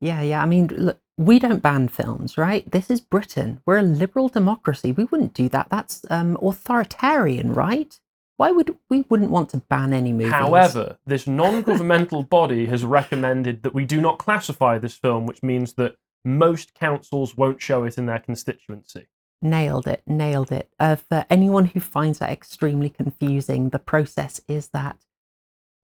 Yeah, 0.01 0.21
yeah. 0.23 0.43
I 0.43 0.47
mean, 0.47 0.67
look, 0.69 0.99
we 1.17 1.39
don't 1.39 1.63
ban 1.63 1.89
films, 1.89 2.37
right? 2.39 2.69
This 2.71 2.91
is 2.91 3.01
Britain. 3.01 3.61
We're 3.67 3.79
a 3.79 3.83
liberal 3.83 4.29
democracy. 4.29 4.93
We 4.93 5.05
wouldn't 5.05 5.35
do 5.35 5.49
that. 5.51 5.69
That's 5.71 6.05
um, 6.11 6.37
authoritarian, 6.43 7.53
right? 7.53 7.99
Why 8.39 8.51
would 8.51 8.77
we 8.89 9.05
wouldn't 9.09 9.31
want 9.31 9.51
to 9.51 9.59
ban 9.59 9.93
any 9.93 10.13
movies? 10.13 10.33
However, 10.33 10.97
this 11.07 11.27
non-governmental 11.29 12.23
body 12.39 12.67
has 12.67 12.85
recommended 12.85 13.63
that 13.63 13.75
we 13.75 13.85
do 13.85 14.01
not 14.01 14.19
classify 14.19 14.79
this 14.79 14.97
film, 14.97 15.27
which 15.27 15.43
means 15.43 15.75
that 15.75 15.97
most 16.25 16.75
councils 16.75 17.37
won't 17.37 17.61
show 17.61 17.85
it 17.85 17.99
in 17.99 18.07
their 18.07 18.19
constituency. 18.19 19.07
Nailed 19.43 19.87
it, 19.87 20.03
nailed 20.07 20.53
it. 20.53 20.71
Uh, 20.79 20.97
for 20.97 21.27
anyone 21.29 21.67
who 21.67 21.81
finds 21.81 22.19
that 22.19 22.31
extremely 22.31 22.89
confusing, 22.89 23.71
the 23.71 23.79
process 23.79 24.41
is 24.49 24.69
that 24.69 24.97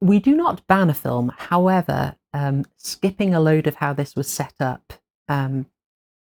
we 0.01 0.21
do 0.21 0.35
not 0.35 0.67
ban 0.67 0.91
a 0.91 0.95
film. 0.95 1.33
However, 1.37 2.17
um, 2.33 2.65
skipping 2.77 3.35
a 3.35 3.41
load 3.41 3.67
of 3.67 3.77
how 3.77 3.93
this 3.93 4.15
was 4.15 4.29
set 4.29 4.55
up, 4.61 4.95
um, 5.29 5.67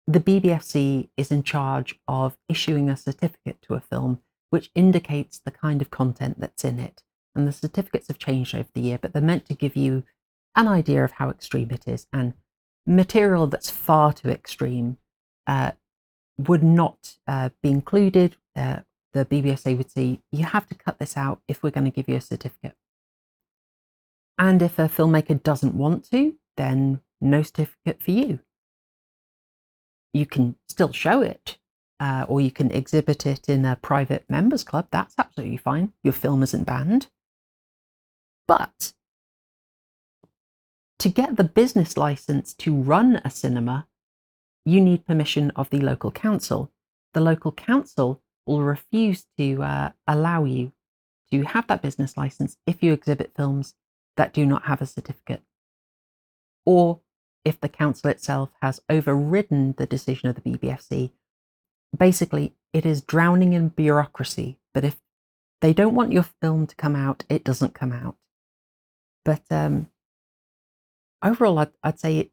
the 0.07 0.19
BBFC 0.19 1.09
is 1.17 1.31
in 1.31 1.43
charge 1.43 1.99
of 2.07 2.37
issuing 2.47 2.89
a 2.89 2.97
certificate 2.97 3.61
to 3.63 3.75
a 3.75 3.79
film 3.79 4.21
which 4.49 4.71
indicates 4.73 5.39
the 5.39 5.51
kind 5.51 5.81
of 5.81 5.91
content 5.91 6.39
that's 6.39 6.65
in 6.65 6.79
it. 6.79 7.03
And 7.35 7.47
the 7.47 7.51
certificates 7.51 8.07
have 8.07 8.17
changed 8.17 8.55
over 8.55 8.69
the 8.73 8.81
year, 8.81 8.97
but 8.99 9.13
they're 9.13 9.21
meant 9.21 9.45
to 9.45 9.53
give 9.53 9.75
you 9.75 10.03
an 10.55 10.67
idea 10.67 11.03
of 11.03 11.13
how 11.13 11.29
extreme 11.29 11.69
it 11.69 11.87
is. 11.87 12.07
And 12.11 12.33
material 12.87 13.45
that's 13.45 13.69
far 13.69 14.13
too 14.13 14.29
extreme 14.29 14.97
uh, 15.45 15.73
would 16.47 16.63
not 16.63 17.17
uh, 17.27 17.49
be 17.61 17.69
included. 17.69 18.37
Uh, 18.55 18.79
the 19.13 19.25
BBFC 19.25 19.77
would 19.77 19.91
say, 19.91 20.21
you 20.31 20.45
have 20.45 20.67
to 20.67 20.75
cut 20.75 20.99
this 20.99 21.17
out 21.17 21.41
if 21.47 21.61
we're 21.61 21.71
going 21.71 21.85
to 21.85 21.91
give 21.91 22.07
you 22.07 22.15
a 22.15 22.21
certificate. 22.21 22.75
And 24.37 24.61
if 24.61 24.79
a 24.79 24.83
filmmaker 24.83 25.41
doesn't 25.41 25.75
want 25.75 26.09
to, 26.11 26.35
then 26.55 27.01
no 27.19 27.43
certificate 27.43 28.01
for 28.01 28.11
you. 28.11 28.39
You 30.13 30.25
can 30.25 30.55
still 30.69 30.93
show 30.93 31.21
it, 31.21 31.57
uh, 31.99 32.25
or 32.27 32.39
you 32.39 32.51
can 32.51 32.71
exhibit 32.71 33.25
it 33.25 33.49
in 33.49 33.65
a 33.65 33.75
private 33.75 34.23
members 34.29 34.63
club. 34.63 34.87
That's 34.91 35.15
absolutely 35.17 35.57
fine. 35.57 35.91
Your 36.03 36.13
film 36.13 36.41
isn't 36.41 36.63
banned. 36.63 37.07
But 38.47 38.93
to 40.99 41.09
get 41.09 41.35
the 41.35 41.43
business 41.43 41.97
license 41.97 42.53
to 42.55 42.73
run 42.73 43.21
a 43.25 43.29
cinema, 43.29 43.87
you 44.69 44.81
need 44.81 45.05
permission 45.05 45.51
of 45.55 45.69
the 45.69 45.79
local 45.79 46.11
council. 46.11 46.71
The 47.13 47.21
local 47.21 47.51
council 47.51 48.21
will 48.45 48.61
refuse 48.61 49.25
to 49.37 49.63
uh, 49.63 49.91
allow 50.07 50.43
you 50.43 50.71
to 51.31 51.43
have 51.43 51.67
that 51.67 51.81
business 51.81 52.17
license 52.17 52.57
if 52.65 52.81
you 52.81 52.93
exhibit 52.93 53.33
films 53.35 53.75
that 54.17 54.33
do 54.33 54.45
not 54.45 54.65
have 54.65 54.81
a 54.81 54.85
certificate, 54.85 55.43
or 56.65 56.99
if 57.45 57.59
the 57.59 57.69
council 57.69 58.09
itself 58.09 58.49
has 58.61 58.81
overridden 58.89 59.73
the 59.77 59.85
decision 59.85 60.29
of 60.29 60.35
the 60.35 60.41
BBFC. 60.41 61.11
Basically, 61.97 62.53
it 62.73 62.85
is 62.85 63.01
drowning 63.01 63.53
in 63.53 63.69
bureaucracy, 63.69 64.57
but 64.73 64.83
if 64.83 64.97
they 65.61 65.73
don't 65.73 65.95
want 65.95 66.11
your 66.11 66.27
film 66.41 66.67
to 66.67 66.75
come 66.75 66.95
out, 66.95 67.23
it 67.29 67.43
doesn't 67.43 67.73
come 67.73 67.91
out. 67.91 68.15
But 69.25 69.41
um, 69.49 69.89
overall, 71.23 71.59
I'd, 71.59 71.71
I'd 71.83 71.99
say 71.99 72.17
it, 72.17 72.31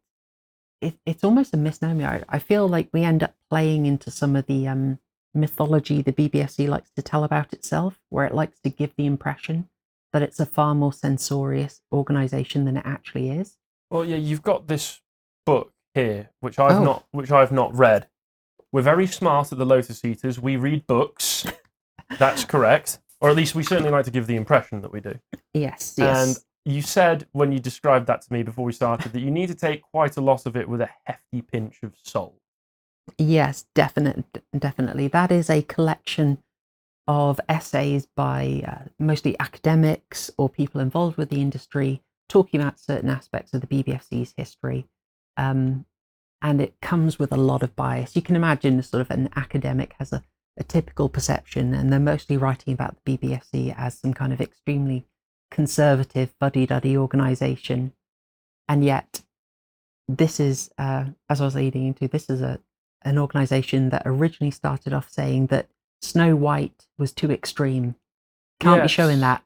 it 0.80 0.98
it's 1.06 1.24
almost 1.24 1.54
a 1.54 1.56
misnomer. 1.56 2.06
I, 2.06 2.36
I 2.36 2.38
feel 2.38 2.68
like 2.68 2.88
we 2.92 3.02
end 3.02 3.22
up 3.22 3.34
playing 3.50 3.86
into 3.86 4.10
some 4.10 4.36
of 4.36 4.46
the 4.46 4.68
um, 4.68 4.98
mythology 5.34 6.02
the 6.02 6.12
BBFC 6.12 6.68
likes 6.68 6.90
to 6.96 7.02
tell 7.02 7.24
about 7.24 7.52
itself, 7.52 7.98
where 8.10 8.26
it 8.26 8.34
likes 8.34 8.58
to 8.60 8.70
give 8.70 8.94
the 8.96 9.06
impression 9.06 9.68
that 10.12 10.22
it's 10.22 10.40
a 10.40 10.46
far 10.46 10.74
more 10.74 10.92
censorious 10.92 11.82
organization 11.92 12.64
than 12.64 12.76
it 12.76 12.86
actually 12.86 13.30
is. 13.30 13.56
Well, 13.90 14.04
yeah, 14.04 14.16
you've 14.16 14.42
got 14.42 14.66
this 14.66 15.00
book 15.44 15.72
here, 15.94 16.30
which 16.40 16.58
I've 16.58 16.78
Oh. 16.80 16.84
not, 16.84 17.04
which 17.12 17.30
I've 17.30 17.52
not 17.52 17.74
read. 17.74 18.08
We're 18.72 18.82
very 18.82 19.06
smart 19.06 19.52
at 19.52 19.58
the 19.58 19.66
Lotus 19.66 20.04
Eaters. 20.04 20.40
We 20.40 20.56
read 20.56 20.86
books. 20.86 21.46
That's 22.18 22.44
correct, 22.44 22.98
or 23.20 23.30
at 23.30 23.36
least 23.36 23.54
we 23.54 23.62
certainly 23.62 23.90
like 23.90 24.04
to 24.04 24.10
give 24.10 24.26
the 24.26 24.36
impression 24.36 24.80
that 24.82 24.92
we 24.92 25.00
do. 25.00 25.18
Yes, 25.54 25.98
And 25.98 26.36
you 26.66 26.82
said 26.82 27.26
when 27.30 27.52
you 27.52 27.60
described 27.60 28.08
that 28.08 28.22
to 28.22 28.32
me 28.32 28.42
before 28.42 28.64
we 28.64 28.72
started 28.72 29.12
that 29.12 29.20
you 29.20 29.30
need 29.30 29.46
to 29.46 29.54
take 29.54 29.82
quite 29.82 30.16
a 30.16 30.20
lot 30.20 30.46
of 30.46 30.56
it 30.56 30.68
with 30.68 30.80
a 30.80 30.90
hefty 31.04 31.40
pinch 31.40 31.78
of 31.84 31.94
salt. 32.02 32.34
Yes, 33.16 33.66
definite, 33.72 34.24
definitely. 34.58 35.06
That 35.06 35.30
is 35.30 35.48
a 35.48 35.62
collection 35.62 36.38
of 37.06 37.40
essays 37.48 38.08
by 38.16 38.64
uh, 38.66 38.88
mostly 38.98 39.38
academics 39.38 40.28
or 40.36 40.48
people 40.48 40.80
involved 40.80 41.16
with 41.16 41.28
the 41.28 41.40
industry 41.40 42.02
talking 42.28 42.60
about 42.60 42.80
certain 42.80 43.10
aspects 43.10 43.54
of 43.54 43.60
the 43.60 43.68
BBFC's 43.68 44.34
history. 44.36 44.88
Um, 45.36 45.86
and 46.42 46.60
it 46.60 46.74
comes 46.82 47.16
with 47.16 47.30
a 47.30 47.36
lot 47.36 47.62
of 47.62 47.76
bias. 47.76 48.16
You 48.16 48.22
can 48.22 48.34
imagine 48.34 48.82
sort 48.82 49.02
of 49.02 49.12
an 49.12 49.28
academic 49.36 49.94
has 50.00 50.12
a, 50.12 50.24
a 50.56 50.64
typical 50.64 51.08
perception, 51.08 51.74
and 51.74 51.92
they're 51.92 52.00
mostly 52.00 52.36
writing 52.36 52.74
about 52.74 52.96
the 53.04 53.16
BBFC 53.16 53.72
as 53.78 53.96
some 53.96 54.12
kind 54.12 54.32
of 54.32 54.40
extremely 54.40 55.06
conservative, 55.50 56.34
fuddy 56.38 56.66
duddy 56.66 56.96
organization. 56.96 57.92
And 58.68 58.84
yet, 58.84 59.22
this 60.08 60.40
is, 60.40 60.70
uh, 60.78 61.06
as 61.28 61.40
I 61.40 61.44
was 61.44 61.54
leading 61.54 61.86
into, 61.86 62.08
this 62.08 62.28
is 62.28 62.40
a, 62.40 62.60
an 63.02 63.18
organization 63.18 63.90
that 63.90 64.02
originally 64.04 64.50
started 64.50 64.92
off 64.92 65.10
saying 65.10 65.46
that 65.46 65.68
Snow 66.02 66.36
White 66.36 66.86
was 66.98 67.12
too 67.12 67.30
extreme. 67.30 67.94
Can't 68.60 68.82
be 68.82 68.88
showing 68.88 69.20
that. 69.20 69.42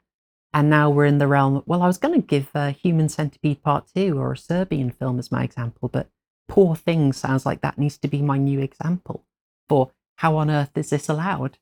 And 0.53 0.69
now 0.69 0.89
we're 0.89 1.05
in 1.05 1.17
the 1.17 1.27
realm. 1.27 1.63
Well, 1.65 1.81
I 1.81 1.87
was 1.87 1.97
going 1.97 2.19
to 2.19 2.27
give 2.27 2.49
uh, 2.53 2.71
Human 2.71 3.09
Centipede 3.09 3.63
Part 3.63 3.87
2 3.95 4.17
or 4.17 4.33
a 4.33 4.37
Serbian 4.37 4.91
film 4.91 5.17
as 5.19 5.31
my 5.31 5.43
example, 5.43 5.87
but 5.87 6.09
Poor 6.47 6.75
Things 6.75 7.15
sounds 7.15 7.45
like 7.45 7.61
that 7.61 7.77
needs 7.77 7.97
to 7.99 8.09
be 8.09 8.21
my 8.21 8.37
new 8.37 8.59
example 8.59 9.23
for 9.69 9.91
how 10.17 10.35
on 10.35 10.49
earth 10.51 10.71
is 10.75 10.89
this 10.89 11.07
allowed? 11.07 11.57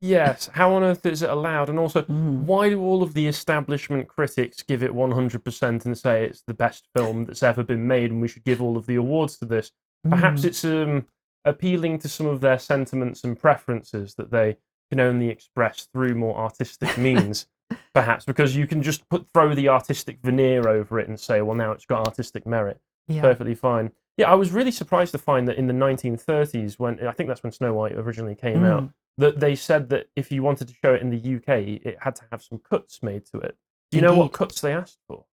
Yes, 0.00 0.50
how 0.52 0.72
on 0.74 0.82
earth 0.82 1.06
is 1.06 1.22
it 1.22 1.30
allowed? 1.30 1.68
And 1.70 1.78
also, 1.78 2.02
Mm. 2.02 2.42
why 2.44 2.68
do 2.68 2.80
all 2.82 3.02
of 3.02 3.14
the 3.14 3.26
establishment 3.26 4.06
critics 4.08 4.62
give 4.62 4.82
it 4.82 4.94
100% 4.94 5.86
and 5.86 5.96
say 5.96 6.24
it's 6.26 6.42
the 6.42 6.52
best 6.54 6.88
film 6.96 7.24
that's 7.24 7.42
ever 7.42 7.62
been 7.62 7.86
made 7.86 8.10
and 8.10 8.20
we 8.20 8.28
should 8.28 8.44
give 8.44 8.60
all 8.60 8.76
of 8.76 8.86
the 8.86 8.96
awards 8.96 9.38
to 9.38 9.46
this? 9.46 9.72
Perhaps 10.08 10.42
Mm. 10.42 10.44
it's 10.44 10.64
um, 10.64 11.06
appealing 11.46 11.98
to 12.00 12.08
some 12.08 12.26
of 12.26 12.40
their 12.40 12.58
sentiments 12.58 13.24
and 13.24 13.38
preferences 13.38 14.14
that 14.16 14.30
they 14.30 14.56
can 14.90 15.00
only 15.00 15.28
express 15.30 15.88
through 15.92 16.14
more 16.14 16.36
artistic 16.36 16.98
means. 16.98 17.46
Perhaps 17.94 18.26
because 18.26 18.54
you 18.54 18.66
can 18.66 18.82
just 18.82 19.08
put 19.08 19.26
throw 19.32 19.54
the 19.54 19.68
artistic 19.70 20.18
veneer 20.22 20.68
over 20.68 21.00
it 21.00 21.08
and 21.08 21.18
say, 21.18 21.40
well, 21.40 21.56
now 21.56 21.72
it's 21.72 21.86
got 21.86 22.06
artistic 22.06 22.46
merit. 22.46 22.78
yeah. 23.08 23.20
Perfectly 23.22 23.54
fine. 23.54 23.90
Yeah, 24.16 24.30
I 24.30 24.34
was 24.34 24.50
really 24.52 24.70
surprised 24.70 25.12
to 25.12 25.18
find 25.18 25.46
that 25.48 25.56
in 25.58 25.66
the 25.66 25.72
1930s, 25.74 26.78
when 26.78 27.04
I 27.06 27.12
think 27.12 27.28
that's 27.28 27.42
when 27.42 27.52
Snow 27.52 27.74
White 27.74 27.92
originally 27.92 28.34
came 28.34 28.60
Mm. 28.60 28.66
out, 28.70 28.90
that 29.18 29.40
they 29.40 29.54
said 29.54 29.88
that 29.90 30.08
if 30.16 30.32
you 30.32 30.42
wanted 30.42 30.68
to 30.68 30.74
show 30.82 30.94
it 30.94 31.02
in 31.02 31.10
the 31.10 31.36
UK, 31.36 31.82
it 31.84 31.98
had 32.00 32.16
to 32.16 32.22
have 32.30 32.42
some 32.42 32.58
cuts 32.58 33.02
made 33.02 33.24
to 33.26 33.38
it. 33.38 33.56
Do 33.90 33.98
you 33.98 34.02
know 34.02 34.16
what 34.16 34.32
cuts 34.32 34.60
they 34.60 34.72
asked 34.72 34.98
for? 35.06 35.24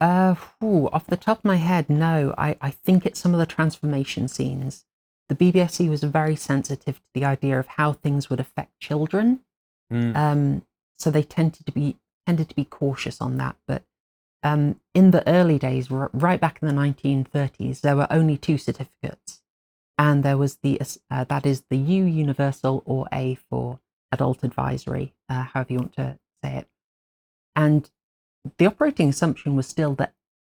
Uh, 0.00 0.34
whew, 0.60 0.88
off 0.90 1.06
the 1.06 1.16
top 1.16 1.38
of 1.38 1.44
my 1.44 1.56
head, 1.56 1.88
no. 1.88 2.34
I, 2.36 2.56
I 2.60 2.70
think 2.70 3.04
it's 3.04 3.20
some 3.20 3.34
of 3.34 3.40
the 3.40 3.46
transformation 3.46 4.28
scenes. 4.28 4.84
The 5.28 5.34
BBFC 5.34 5.88
was 5.88 6.02
very 6.02 6.36
sensitive 6.36 6.96
to 6.96 7.10
the 7.14 7.24
idea 7.24 7.58
of 7.58 7.66
how 7.66 7.92
things 7.92 8.30
would 8.30 8.40
affect 8.40 8.78
children. 8.80 9.40
Um, 10.16 10.62
so 10.98 11.10
they 11.10 11.22
tended 11.22 11.66
to 11.66 11.72
be 11.72 11.96
tended 12.26 12.48
to 12.48 12.54
be 12.56 12.64
cautious 12.64 13.20
on 13.20 13.36
that. 13.36 13.56
But 13.66 13.84
um, 14.42 14.80
in 14.94 15.10
the 15.10 15.26
early 15.28 15.58
days, 15.58 15.90
right 15.90 16.40
back 16.40 16.58
in 16.60 16.68
the 16.68 16.74
1930s, 16.74 17.80
there 17.80 17.96
were 17.96 18.06
only 18.10 18.36
two 18.36 18.58
certificates, 18.58 19.40
and 19.98 20.22
there 20.22 20.36
was 20.36 20.56
the 20.56 20.80
uh, 21.10 21.24
that 21.24 21.46
is 21.46 21.64
the 21.70 21.76
U 21.76 22.04
Universal 22.04 22.82
or 22.84 23.06
A 23.12 23.36
for 23.48 23.80
Adult 24.12 24.44
Advisory, 24.44 25.14
uh, 25.28 25.42
however 25.42 25.72
you 25.72 25.78
want 25.78 25.94
to 25.94 26.18
say 26.44 26.56
it. 26.56 26.68
And 27.54 27.90
the 28.58 28.66
operating 28.66 29.08
assumption 29.08 29.56
was 29.56 29.66
still 29.66 29.94
that 29.94 30.14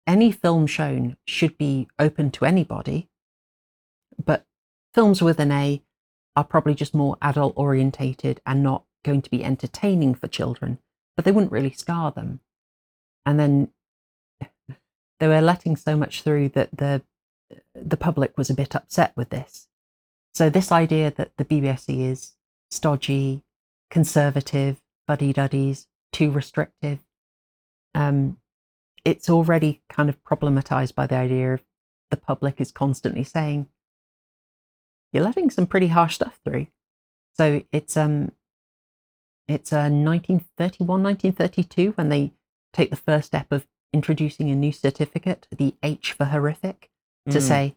any 0.06 0.32
film 0.32 0.66
shown 0.66 1.16
should 1.26 1.56
be 1.56 1.88
open 1.98 2.30
to 2.32 2.44
anybody, 2.44 3.08
but 4.24 4.46
films 4.94 5.22
with 5.22 5.38
an 5.38 5.52
A 5.52 5.82
are 6.34 6.44
probably 6.44 6.74
just 6.74 6.94
more 6.94 7.16
adult 7.22 7.52
orientated 7.56 8.40
and 8.46 8.62
not 8.62 8.84
going 9.04 9.22
to 9.22 9.30
be 9.30 9.44
entertaining 9.44 10.14
for 10.14 10.28
children, 10.28 10.78
but 11.16 11.24
they 11.24 11.32
wouldn't 11.32 11.52
really 11.52 11.72
scar 11.72 12.10
them. 12.10 12.40
And 13.24 13.38
then 13.38 13.68
they 15.20 15.28
were 15.28 15.40
letting 15.40 15.76
so 15.76 15.96
much 15.96 16.22
through 16.22 16.50
that 16.50 16.70
the 16.76 17.02
the 17.74 17.96
public 17.96 18.36
was 18.36 18.50
a 18.50 18.54
bit 18.54 18.74
upset 18.74 19.12
with 19.16 19.30
this. 19.30 19.68
So 20.34 20.50
this 20.50 20.70
idea 20.70 21.10
that 21.16 21.32
the 21.36 21.44
BBFC 21.44 22.00
is 22.00 22.32
stodgy, 22.70 23.42
conservative, 23.90 24.80
buddy 25.06 25.32
duddies, 25.32 25.86
too 26.12 26.30
restrictive, 26.30 27.00
um, 27.94 28.38
it's 29.04 29.30
already 29.30 29.82
kind 29.88 30.08
of 30.08 30.22
problematized 30.22 30.94
by 30.94 31.06
the 31.06 31.16
idea 31.16 31.54
of 31.54 31.64
the 32.10 32.16
public 32.16 32.60
is 32.60 32.72
constantly 32.72 33.24
saying, 33.24 33.68
"You're 35.12 35.24
letting 35.24 35.50
some 35.50 35.66
pretty 35.66 35.88
harsh 35.88 36.16
stuff 36.16 36.38
through." 36.44 36.66
So 37.36 37.62
it's 37.72 37.96
um, 37.96 38.32
it's 39.46 39.72
uh, 39.72 39.88
1931, 39.88 41.02
1932 41.02 41.92
when 41.92 42.08
they 42.08 42.32
take 42.72 42.90
the 42.90 42.96
first 42.96 43.28
step 43.28 43.50
of 43.50 43.66
introducing 43.92 44.50
a 44.50 44.54
new 44.54 44.72
certificate, 44.72 45.46
the 45.50 45.74
H 45.82 46.12
for 46.12 46.26
horrific, 46.26 46.90
to 47.30 47.38
Mm. 47.38 47.42
say, 47.42 47.76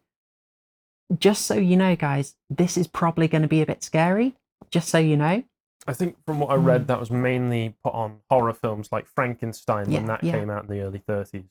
just 1.18 1.46
so 1.46 1.54
you 1.54 1.76
know, 1.76 1.94
guys, 1.96 2.36
this 2.48 2.76
is 2.76 2.86
probably 2.86 3.28
going 3.28 3.42
to 3.42 3.48
be 3.48 3.60
a 3.62 3.66
bit 3.66 3.82
scary. 3.82 4.34
Just 4.70 4.88
so 4.88 4.98
you 4.98 5.16
know. 5.16 5.42
I 5.86 5.92
think 5.92 6.16
from 6.24 6.38
what 6.38 6.50
I 6.50 6.54
read, 6.54 6.84
Mm. 6.84 6.86
that 6.86 7.00
was 7.00 7.10
mainly 7.10 7.74
put 7.82 7.92
on 7.92 8.20
horror 8.30 8.52
films 8.54 8.90
like 8.92 9.06
Frankenstein 9.06 9.90
when 9.90 10.06
that 10.06 10.22
yeah. 10.22 10.32
came 10.32 10.48
out 10.48 10.62
in 10.64 10.70
the 10.70 10.80
early 10.80 11.00
30s. 11.00 11.48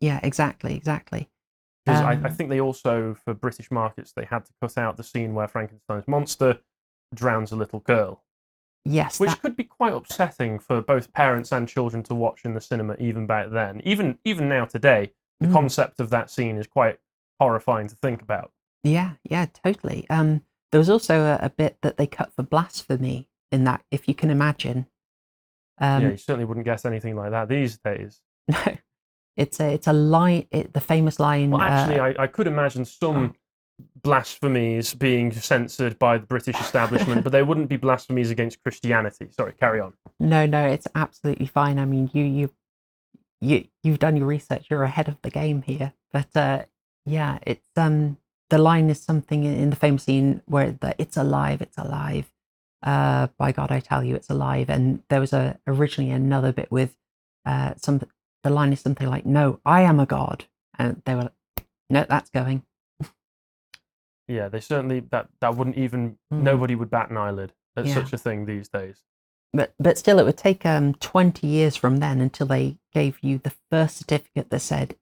Yeah, 0.00 0.18
exactly, 0.22 0.74
exactly. 0.74 1.30
Because 1.84 2.00
I, 2.00 2.12
I 2.12 2.14
Um, 2.14 2.34
think 2.34 2.48
they 2.48 2.60
also, 2.60 3.14
for 3.14 3.34
British 3.34 3.70
markets, 3.70 4.12
they 4.12 4.24
had 4.24 4.46
to 4.46 4.52
cut 4.60 4.78
out 4.78 4.96
the 4.96 5.02
scene 5.04 5.34
where 5.34 5.46
Frankenstein's 5.46 6.08
monster 6.08 6.60
drowns 7.14 7.52
a 7.52 7.56
little 7.56 7.80
girl, 7.80 8.24
Yes, 8.86 9.20
which 9.20 9.30
that- 9.30 9.42
could 9.42 9.54
be 9.54 9.64
quite 9.64 9.92
upsetting 9.92 10.58
for 10.58 10.80
both 10.80 11.12
parents 11.12 11.52
and 11.52 11.68
children 11.68 12.02
to 12.04 12.14
watch 12.14 12.44
in 12.46 12.54
the 12.54 12.60
cinema, 12.62 12.96
even 12.98 13.26
back 13.26 13.50
then. 13.50 13.82
Even 13.84 14.18
even 14.24 14.48
now 14.48 14.64
today, 14.64 15.12
the 15.40 15.46
Mm. 15.48 15.52
concept 15.52 16.00
of 16.00 16.08
that 16.10 16.30
scene 16.30 16.56
is 16.56 16.66
quite 16.66 16.98
horrifying 17.40 17.88
to 17.88 17.96
think 17.96 18.22
about. 18.22 18.52
Yeah, 18.82 19.12
yeah, 19.24 19.46
totally. 19.46 20.06
Um, 20.10 20.42
there 20.72 20.78
was 20.78 20.90
also 20.90 21.22
a, 21.22 21.38
a 21.46 21.50
bit 21.50 21.78
that 21.82 21.96
they 21.96 22.06
cut 22.06 22.32
for 22.34 22.42
blasphemy 22.42 23.28
in 23.50 23.64
that, 23.64 23.82
if 23.90 24.08
you 24.08 24.14
can 24.14 24.30
imagine. 24.30 24.86
Um, 25.78 26.02
yeah, 26.02 26.10
you 26.10 26.16
certainly 26.16 26.44
wouldn't 26.44 26.66
guess 26.66 26.84
anything 26.84 27.16
like 27.16 27.30
that 27.30 27.48
these 27.48 27.78
days. 27.78 28.20
No, 28.48 28.76
it's 29.36 29.58
a 29.58 29.72
it's 29.72 29.86
a 29.88 29.92
line. 29.92 30.46
It, 30.52 30.72
the 30.74 30.80
famous 30.80 31.18
line. 31.18 31.50
Well, 31.50 31.60
actually, 31.60 31.98
uh, 31.98 32.04
I, 32.04 32.24
I 32.24 32.26
could 32.28 32.46
imagine 32.46 32.84
some 32.84 33.34
blasphemies 34.02 34.94
being 34.94 35.32
censored 35.32 35.98
by 35.98 36.18
the 36.18 36.26
British 36.26 36.60
establishment, 36.60 37.24
but 37.24 37.32
they 37.32 37.42
wouldn't 37.42 37.68
be 37.68 37.76
blasphemies 37.76 38.30
against 38.30 38.62
Christianity. 38.62 39.28
Sorry, 39.30 39.52
carry 39.58 39.80
on. 39.80 39.94
no, 40.20 40.46
no, 40.46 40.66
it's 40.66 40.86
absolutely 40.94 41.46
fine. 41.46 41.78
I 41.80 41.84
mean, 41.84 42.10
you 42.12 42.22
you 42.22 42.50
you 43.40 43.64
you've 43.82 43.98
done 43.98 44.16
your 44.16 44.26
research. 44.26 44.66
You're 44.70 44.84
ahead 44.84 45.08
of 45.08 45.16
the 45.22 45.30
game 45.30 45.62
here. 45.62 45.94
But 46.12 46.36
uh, 46.36 46.64
yeah, 47.06 47.38
it's 47.46 47.66
um 47.76 48.18
the 48.50 48.58
line 48.58 48.90
is 48.90 49.00
something 49.02 49.44
in 49.44 49.54
in 49.54 49.70
the 49.70 49.76
famous 49.76 50.04
scene 50.04 50.42
where 50.46 50.72
the 50.72 50.94
"It's 50.98 51.16
alive, 51.16 51.60
it's 51.62 51.78
alive." 51.78 52.30
Uh, 52.82 53.28
by 53.38 53.50
God, 53.52 53.72
I 53.72 53.80
tell 53.80 54.04
you, 54.04 54.14
it's 54.14 54.28
alive. 54.28 54.68
And 54.68 55.02
there 55.08 55.20
was 55.20 55.32
a 55.32 55.58
originally 55.66 56.10
another 56.10 56.52
bit 56.52 56.70
with 56.70 56.96
uh 57.46 57.74
some. 57.76 58.00
The 58.42 58.50
line 58.50 58.72
is 58.72 58.80
something 58.80 59.08
like, 59.08 59.24
"No, 59.26 59.60
I 59.64 59.82
am 59.82 59.98
a 60.00 60.06
god," 60.06 60.44
and 60.78 61.00
they 61.06 61.14
were, 61.14 61.22
like, 61.22 61.66
"No, 61.88 62.04
that's 62.08 62.28
going." 62.30 62.62
Yeah, 64.28 64.48
they 64.48 64.60
certainly 64.60 65.00
that 65.10 65.28
that 65.40 65.54
wouldn't 65.56 65.76
even 65.76 66.18
Mm. 66.32 66.42
nobody 66.42 66.74
would 66.74 66.90
bat 66.90 67.10
an 67.10 67.16
eyelid 67.16 67.52
at 67.76 67.86
Yeah. 67.86 67.94
such 67.94 68.12
a 68.12 68.18
thing 68.18 68.46
these 68.46 68.68
days. 68.68 69.02
but 69.52 69.72
but 69.78 69.96
still 69.96 70.18
it 70.18 70.24
would 70.24 70.36
take 70.38 70.66
um 70.66 70.94
20 70.94 71.46
years 71.46 71.76
from 71.76 71.98
then 71.98 72.20
until 72.20 72.46
they 72.46 72.76
gave 72.92 73.18
you 73.22 73.38
the 73.38 73.52
first 73.70 73.96
certificate 73.98 74.50
that 74.50 74.60
said 74.60 74.96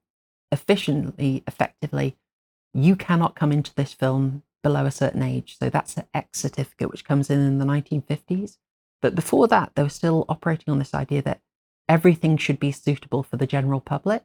efficiently 0.53 1.43
effectively 1.47 2.15
you 2.73 2.95
cannot 2.95 3.35
come 3.35 3.51
into 3.51 3.73
this 3.75 3.93
film 3.93 4.43
below 4.61 4.85
a 4.85 4.91
certain 4.91 5.21
age 5.23 5.57
so 5.59 5.69
that's 5.69 5.93
the 5.95 6.05
x 6.13 6.39
certificate 6.39 6.89
which 6.91 7.03
comes 7.03 7.29
in 7.29 7.39
in 7.39 7.57
the 7.59 7.65
1950s 7.65 8.57
but 9.01 9.15
before 9.15 9.47
that 9.47 9.71
they 9.75 9.83
were 9.83 9.89
still 9.89 10.25
operating 10.29 10.71
on 10.71 10.79
this 10.79 10.93
idea 10.93 11.21
that 11.21 11.41
everything 11.89 12.37
should 12.37 12.59
be 12.59 12.71
suitable 12.71 13.23
for 13.23 13.35
the 13.37 13.47
general 13.47 13.81
public 13.81 14.23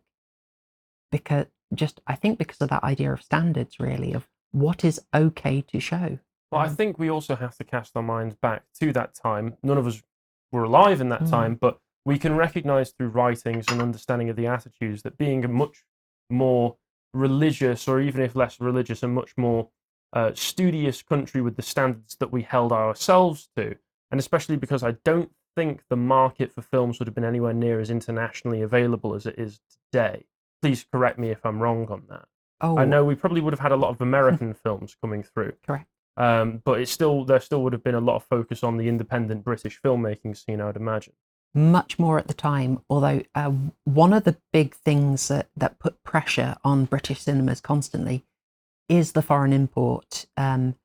because 1.10 1.46
just 1.74 2.00
i 2.06 2.14
think 2.14 2.38
because 2.38 2.60
of 2.60 2.68
that 2.70 2.84
idea 2.84 3.12
of 3.12 3.22
standards 3.22 3.80
really 3.80 4.12
of 4.12 4.28
what 4.52 4.84
is 4.84 5.00
okay 5.14 5.60
to 5.62 5.80
show 5.80 6.18
Well, 6.50 6.62
I 6.62 6.68
think 6.68 6.98
we 6.98 7.10
also 7.10 7.36
have 7.36 7.54
to 7.58 7.64
cast 7.64 7.94
our 7.96 8.02
minds 8.02 8.34
back 8.40 8.62
to 8.80 8.90
that 8.94 9.14
time. 9.14 9.46
None 9.62 9.76
of 9.76 9.86
us 9.86 10.02
were 10.50 10.64
alive 10.64 10.98
in 11.02 11.10
that 11.10 11.24
Mm. 11.24 11.30
time, 11.30 11.54
but 11.64 11.74
we 12.06 12.16
can 12.18 12.34
recognize 12.36 12.88
through 12.92 13.10
writings 13.20 13.68
and 13.70 13.82
understanding 13.82 14.30
of 14.30 14.36
the 14.36 14.46
attitudes 14.46 15.02
that 15.02 15.18
being 15.18 15.44
a 15.44 15.48
much 15.62 15.84
more 16.30 16.76
religious, 17.14 17.88
or 17.88 18.00
even 18.00 18.22
if 18.22 18.36
less 18.36 18.60
religious, 18.60 19.02
a 19.02 19.08
much 19.08 19.36
more 19.36 19.68
uh, 20.12 20.32
studious 20.34 21.02
country 21.02 21.40
with 21.40 21.56
the 21.56 21.62
standards 21.62 22.16
that 22.20 22.32
we 22.32 22.42
held 22.42 22.72
ourselves 22.72 23.48
to, 23.56 23.76
and 24.10 24.18
especially 24.18 24.56
because 24.56 24.82
I 24.82 24.92
don't 25.04 25.30
think 25.56 25.82
the 25.88 25.96
market 25.96 26.52
for 26.52 26.62
films 26.62 26.98
would 26.98 27.08
have 27.08 27.14
been 27.14 27.24
anywhere 27.24 27.52
near 27.52 27.80
as 27.80 27.90
internationally 27.90 28.62
available 28.62 29.14
as 29.14 29.26
it 29.26 29.34
is 29.38 29.60
today. 29.90 30.24
Please 30.62 30.86
correct 30.90 31.18
me 31.18 31.30
if 31.30 31.44
I'm 31.44 31.60
wrong 31.60 31.86
on 31.88 32.04
that. 32.08 32.26
oh 32.60 32.78
I 32.78 32.84
know 32.84 33.04
we 33.04 33.14
probably 33.14 33.40
would 33.40 33.52
have 33.52 33.60
had 33.60 33.72
a 33.72 33.76
lot 33.76 33.90
of 33.90 34.00
American 34.00 34.54
films 34.64 34.96
coming 35.00 35.22
through. 35.22 35.52
Correct. 35.66 35.88
Um, 36.16 36.62
but 36.64 36.80
it 36.80 36.88
still 36.88 37.24
there 37.24 37.40
still 37.40 37.62
would 37.62 37.72
have 37.72 37.84
been 37.84 37.94
a 37.94 38.00
lot 38.00 38.16
of 38.16 38.24
focus 38.24 38.64
on 38.64 38.76
the 38.76 38.88
independent 38.88 39.44
British 39.44 39.80
filmmaking 39.80 40.36
scene, 40.36 40.60
I 40.60 40.66
would 40.66 40.76
imagine. 40.76 41.14
Much 41.54 41.98
more 41.98 42.18
at 42.18 42.28
the 42.28 42.34
time. 42.34 42.80
Although 42.88 43.22
uh, 43.34 43.52
one 43.84 44.12
of 44.12 44.24
the 44.24 44.36
big 44.52 44.74
things 44.74 45.28
that, 45.28 45.48
that 45.56 45.78
put 45.78 46.02
pressure 46.04 46.56
on 46.64 46.84
British 46.84 47.20
cinemas 47.20 47.60
constantly 47.60 48.24
is 48.88 49.12
the 49.12 49.22
foreign 49.22 49.52
import. 49.52 50.26
Um, 50.36 50.76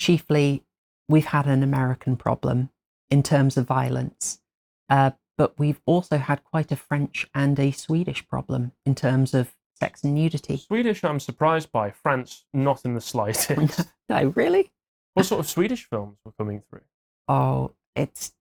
chiefly, 0.00 0.64
we've 1.08 1.26
had 1.26 1.46
an 1.46 1.62
American 1.62 2.16
problem 2.16 2.70
in 3.10 3.22
terms 3.22 3.56
of 3.56 3.66
violence, 3.66 4.40
uh, 4.88 5.12
but 5.36 5.58
we've 5.58 5.80
also 5.86 6.18
had 6.18 6.44
quite 6.44 6.72
a 6.72 6.76
French 6.76 7.28
and 7.34 7.58
a 7.58 7.70
Swedish 7.70 8.26
problem 8.26 8.72
in 8.86 8.94
terms 8.94 9.34
of 9.34 9.54
sex 9.78 10.02
and 10.02 10.14
nudity. 10.14 10.56
Swedish, 10.56 11.04
I'm 11.04 11.20
surprised 11.20 11.70
by. 11.72 11.90
France, 11.90 12.44
not 12.52 12.84
in 12.84 12.94
the 12.94 13.00
slightest. 13.12 13.86
no, 14.08 14.32
really? 14.34 14.72
what 15.14 15.26
sort 15.26 15.40
of 15.40 15.48
Swedish 15.48 15.84
films 15.84 16.18
were 16.24 16.32
coming 16.32 16.62
through? 16.68 16.80
Oh, 17.28 17.72
it's 17.94 18.32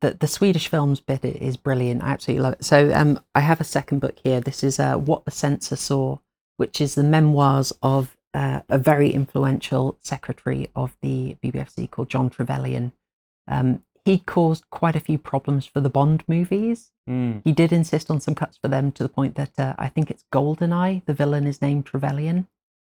the 0.00 0.12
the 0.12 0.26
Swedish 0.28 0.68
films 0.68 1.00
bit 1.00 1.24
is 1.24 1.56
brilliant. 1.56 2.02
I 2.02 2.10
absolutely 2.10 2.42
love 2.42 2.52
it. 2.54 2.64
So, 2.64 2.92
um, 2.94 3.20
I 3.34 3.40
have 3.40 3.60
a 3.60 3.64
second 3.64 3.98
book 4.00 4.16
here. 4.22 4.40
This 4.40 4.62
is 4.62 4.78
uh, 4.78 4.96
What 4.96 5.24
the 5.24 5.30
Censor 5.30 5.76
Saw, 5.76 6.18
which 6.56 6.80
is 6.80 6.94
the 6.94 7.02
memoirs 7.02 7.72
of 7.82 8.16
uh, 8.34 8.60
a 8.68 8.78
very 8.78 9.10
influential 9.10 9.98
secretary 10.02 10.68
of 10.76 10.96
the 11.02 11.36
BBFC 11.42 11.90
called 11.90 12.10
John 12.10 12.30
Trevelyan. 12.30 12.92
Um, 13.48 13.82
he 14.04 14.18
caused 14.18 14.64
quite 14.70 14.96
a 14.96 15.00
few 15.00 15.18
problems 15.18 15.66
for 15.66 15.80
the 15.80 15.90
Bond 15.90 16.22
movies. 16.28 16.92
Mm. 17.08 17.42
He 17.44 17.52
did 17.52 17.72
insist 17.72 18.10
on 18.10 18.20
some 18.20 18.34
cuts 18.34 18.56
for 18.56 18.68
them 18.68 18.92
to 18.92 19.02
the 19.02 19.08
point 19.08 19.34
that 19.34 19.58
uh, 19.58 19.74
I 19.78 19.88
think 19.88 20.10
it's 20.10 20.24
Goldeneye. 20.32 21.04
The 21.06 21.14
villain 21.14 21.46
is 21.46 21.60
named 21.60 21.86
Trevelyan, 21.86 22.46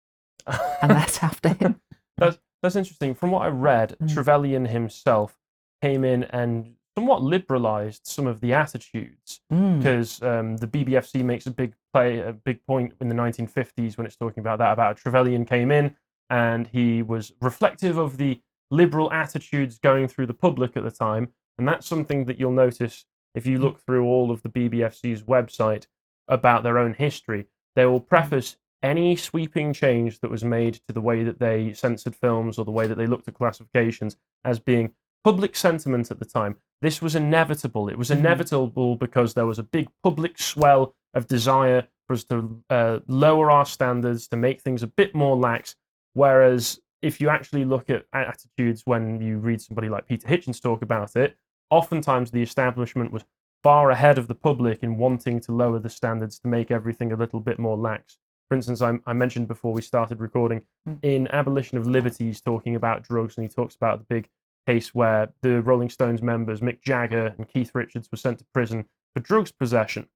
and 0.47 0.91
that's 0.91 1.23
after 1.23 1.51
him. 1.51 1.81
that's 2.17 2.39
that's 2.63 2.77
interesting. 2.77 3.15
From 3.15 3.31
what 3.31 3.43
I 3.43 3.49
read, 3.49 3.97
Mm. 4.03 4.13
Trevelyan 4.13 4.67
himself 4.67 5.39
came 5.81 6.05
in 6.05 6.25
and 6.25 6.75
somewhat 6.99 7.23
liberalized 7.23 8.05
some 8.05 8.27
of 8.27 8.41
the 8.41 8.53
attitudes 8.53 9.41
Mm. 9.53 9.79
because 9.79 10.21
um, 10.23 10.57
the 10.57 10.67
BBFC 10.67 11.25
makes 11.25 11.47
a 11.47 11.51
big 11.53 11.73
play, 11.93 12.19
a 12.19 12.33
big 12.33 12.59
point 12.67 12.93
in 13.01 13.09
the 13.09 13.15
1950s 13.15 13.97
when 13.97 14.05
it's 14.07 14.17
talking 14.17 14.41
about 14.41 14.59
that. 14.59 14.73
About 14.73 14.97
Trevelyan 14.97 15.45
came 15.45 15.71
in 15.71 15.95
and 16.29 16.67
he 16.67 17.03
was 17.03 17.33
reflective 17.41 17.97
of 17.99 18.17
the 18.17 18.41
liberal 18.73 19.13
attitudes 19.13 19.79
going 19.79 20.09
through 20.09 20.27
the 20.27 20.35
public 20.35 20.77
at 20.77 20.83
the 20.83 20.91
time, 20.91 21.29
and 21.57 21.69
that's 21.69 21.87
something 21.87 22.25
that 22.25 22.39
you'll 22.39 22.51
notice 22.67 23.05
if 23.35 23.47
you 23.47 23.59
look 23.59 23.81
through 23.81 24.05
all 24.05 24.33
of 24.33 24.43
the 24.43 24.49
BBFC's 24.49 25.23
website 25.23 25.87
about 26.27 26.65
their 26.65 26.79
own 26.79 26.95
history. 26.95 27.47
They 27.77 27.87
will 27.87 28.01
preface 28.01 28.57
any 28.83 29.15
sweeping 29.17 29.73
change 29.73 30.19
that 30.21 30.31
was 30.31 30.45
made 30.45 30.75
to 30.87 30.93
the 30.93 31.01
way 31.01 31.23
that 31.23 31.39
they 31.39 31.73
censored 31.75 32.17
films 32.17 32.59
or 32.59 32.65
the 32.65 32.73
way 32.79 32.87
that 32.89 32.99
they 32.99 33.07
looked 33.07 33.29
at 33.29 33.35
classifications 33.35 34.17
as 34.45 34.59
being 34.59 34.91
public 35.25 35.57
sentiment 35.57 36.11
at 36.11 36.19
the 36.19 36.25
time. 36.25 36.57
This 36.81 37.03
was 37.03 37.15
inevitable. 37.17 37.89
It 37.89 37.99
was 37.99 38.11
Mhm. 38.11 38.19
inevitable 38.19 38.97
because 38.97 39.35
there 39.35 39.47
was 39.47 39.59
a 39.59 39.63
big 39.65 39.89
public 40.03 40.39
swell 40.39 40.95
of 41.15 41.27
desire 41.27 41.89
for 42.07 42.15
us 42.15 42.25
to 42.25 42.63
uh, 42.71 43.01
lower 43.09 43.51
our 43.51 43.67
standards, 43.67 44.29
to 44.29 44.37
make 44.37 44.61
things 44.63 44.83
a 44.83 44.87
bit 44.87 45.15
more 45.15 45.37
lax. 45.37 45.75
Whereas 46.15 46.81
if 47.03 47.21
you 47.21 47.29
actually 47.29 47.65
look 47.65 47.91
at 47.91 48.05
attitudes 48.13 48.83
when 48.85 49.21
you 49.21 49.39
read 49.39 49.61
somebody 49.61 49.89
like 49.89 50.07
Peter 50.07 50.27
Hitchens 50.27 50.61
talk 50.61 50.83
about 50.83 51.17
it, 51.17 51.37
oftentimes 51.71 52.31
the 52.31 52.43
establishment 52.43 53.13
was 53.13 53.25
far 53.63 53.91
ahead 53.91 54.19
of 54.19 54.29
the 54.29 54.35
public 54.35 54.83
in 54.83 54.97
wanting 54.97 55.41
to 55.41 55.53
lower 55.53 55.79
the 55.79 55.91
standards 55.91 56.39
to 56.41 56.49
make 56.49 56.71
everything 56.71 57.13
a 57.13 57.17
little 57.17 57.41
bit 57.41 57.59
more 57.59 57.77
lax. 57.77 58.19
For 58.49 58.55
instance, 58.55 58.81
I, 58.81 58.99
I 59.07 59.13
mentioned 59.13 59.47
before 59.49 59.73
we 59.73 59.83
started 59.83 60.21
recording 60.21 60.63
Mm. 60.89 60.99
in 61.03 61.29
Abolition 61.29 61.77
of 61.77 61.87
Liberties 61.87 62.41
talking 62.41 62.75
about 62.77 63.03
drugs, 63.03 63.37
and 63.37 63.45
he 63.45 63.49
talks 63.53 63.75
about 63.77 63.99
the 63.99 64.07
big 64.09 64.29
case 64.69 64.95
where 64.95 65.33
the 65.41 65.63
Rolling 65.63 65.89
Stones 65.89 66.23
members, 66.23 66.61
Mick 66.61 66.83
Jagger 66.83 67.35
and 67.39 67.49
Keith 67.49 67.71
Richards, 67.75 68.09
were 68.13 68.19
sent 68.19 68.39
to 68.39 68.45
prison 68.53 68.85
for 69.15 69.21
drugs 69.21 69.51
possession. 69.51 70.07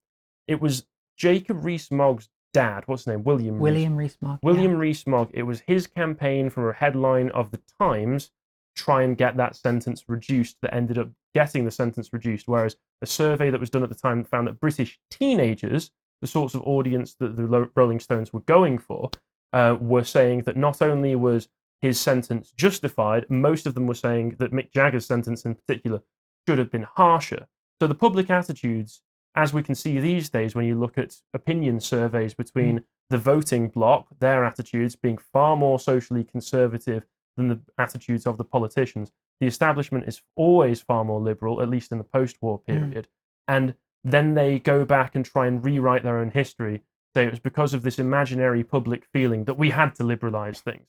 It 0.46 0.60
was 0.60 0.84
Jacob 1.16 1.64
Rees-Mogg's 1.64 2.28
dad, 2.52 2.82
what's 2.86 3.02
his 3.02 3.06
name? 3.06 3.24
William. 3.24 3.58
William 3.58 3.96
Rees-Mogg. 3.96 4.40
yeah. 4.42 4.46
William 4.50 4.76
Rees-Mogg. 4.76 5.30
It 5.32 5.44
was 5.44 5.62
his 5.66 5.86
campaign 5.86 6.50
for 6.50 6.70
a 6.70 6.74
headline 6.74 7.30
of 7.30 7.50
the 7.50 7.60
Times 7.80 8.30
try 8.74 9.02
and 9.02 9.16
get 9.16 9.36
that 9.36 9.56
sentence 9.56 10.04
reduced 10.08 10.56
that 10.62 10.74
ended 10.74 10.98
up 10.98 11.08
getting 11.34 11.64
the 11.64 11.70
sentence 11.70 12.10
reduced. 12.12 12.48
Whereas 12.48 12.76
a 13.02 13.06
survey 13.06 13.50
that 13.50 13.60
was 13.60 13.70
done 13.70 13.82
at 13.82 13.88
the 13.88 13.94
time 13.94 14.24
found 14.24 14.46
that 14.46 14.60
British 14.60 14.98
teenagers, 15.10 15.90
the 16.20 16.26
sorts 16.26 16.54
of 16.54 16.62
audience 16.62 17.14
that 17.20 17.36
the 17.36 17.70
Rolling 17.74 18.00
Stones 18.00 18.32
were 18.32 18.40
going 18.40 18.78
for, 18.78 19.10
uh, 19.52 19.76
were 19.80 20.04
saying 20.04 20.42
that 20.42 20.56
not 20.56 20.80
only 20.80 21.14
was 21.16 21.48
his 21.82 22.00
sentence 22.00 22.52
justified, 22.56 23.26
most 23.28 23.66
of 23.66 23.74
them 23.74 23.86
were 23.86 23.94
saying 23.94 24.36
that 24.38 24.52
Mick 24.52 24.72
Jagger's 24.72 25.04
sentence 25.06 25.44
in 25.44 25.54
particular 25.56 26.00
should 26.48 26.58
have 26.58 26.70
been 26.70 26.86
harsher. 26.94 27.46
So 27.80 27.86
the 27.88 27.94
public 27.94 28.30
attitudes, 28.30 29.02
as 29.34 29.52
we 29.52 29.62
can 29.62 29.74
see 29.74 29.98
these 29.98 30.30
days 30.30 30.54
when 30.54 30.64
you 30.66 30.78
look 30.78 30.96
at 30.96 31.16
opinion 31.34 31.80
surveys 31.80 32.34
between 32.34 32.84
the 33.10 33.18
voting 33.18 33.68
bloc, 33.68 34.06
their 34.20 34.44
attitudes 34.44 34.96
being 34.96 35.18
far 35.18 35.56
more 35.56 35.78
socially 35.80 36.24
conservative 36.24 37.02
than 37.36 37.48
the 37.48 37.60
attitudes 37.78 38.26
of 38.26 38.38
the 38.38 38.44
politicians. 38.44 39.10
The 39.40 39.46
establishment 39.46 40.06
is 40.06 40.22
always 40.36 40.80
far 40.80 41.04
more 41.04 41.20
liberal, 41.20 41.60
at 41.60 41.68
least 41.68 41.90
in 41.90 41.98
the 41.98 42.04
post 42.04 42.36
war 42.40 42.60
Mm. 42.60 42.66
period. 42.66 43.08
And 43.48 43.74
then 44.04 44.34
they 44.34 44.58
go 44.58 44.84
back 44.84 45.14
and 45.14 45.24
try 45.24 45.46
and 45.46 45.64
rewrite 45.64 46.04
their 46.04 46.18
own 46.18 46.30
history. 46.30 46.82
Say 47.14 47.24
it 47.26 47.30
was 47.30 47.40
because 47.40 47.74
of 47.74 47.82
this 47.82 47.98
imaginary 47.98 48.62
public 48.64 49.04
feeling 49.12 49.44
that 49.44 49.58
we 49.58 49.70
had 49.70 49.94
to 49.96 50.04
liberalize 50.04 50.60
things. 50.60 50.86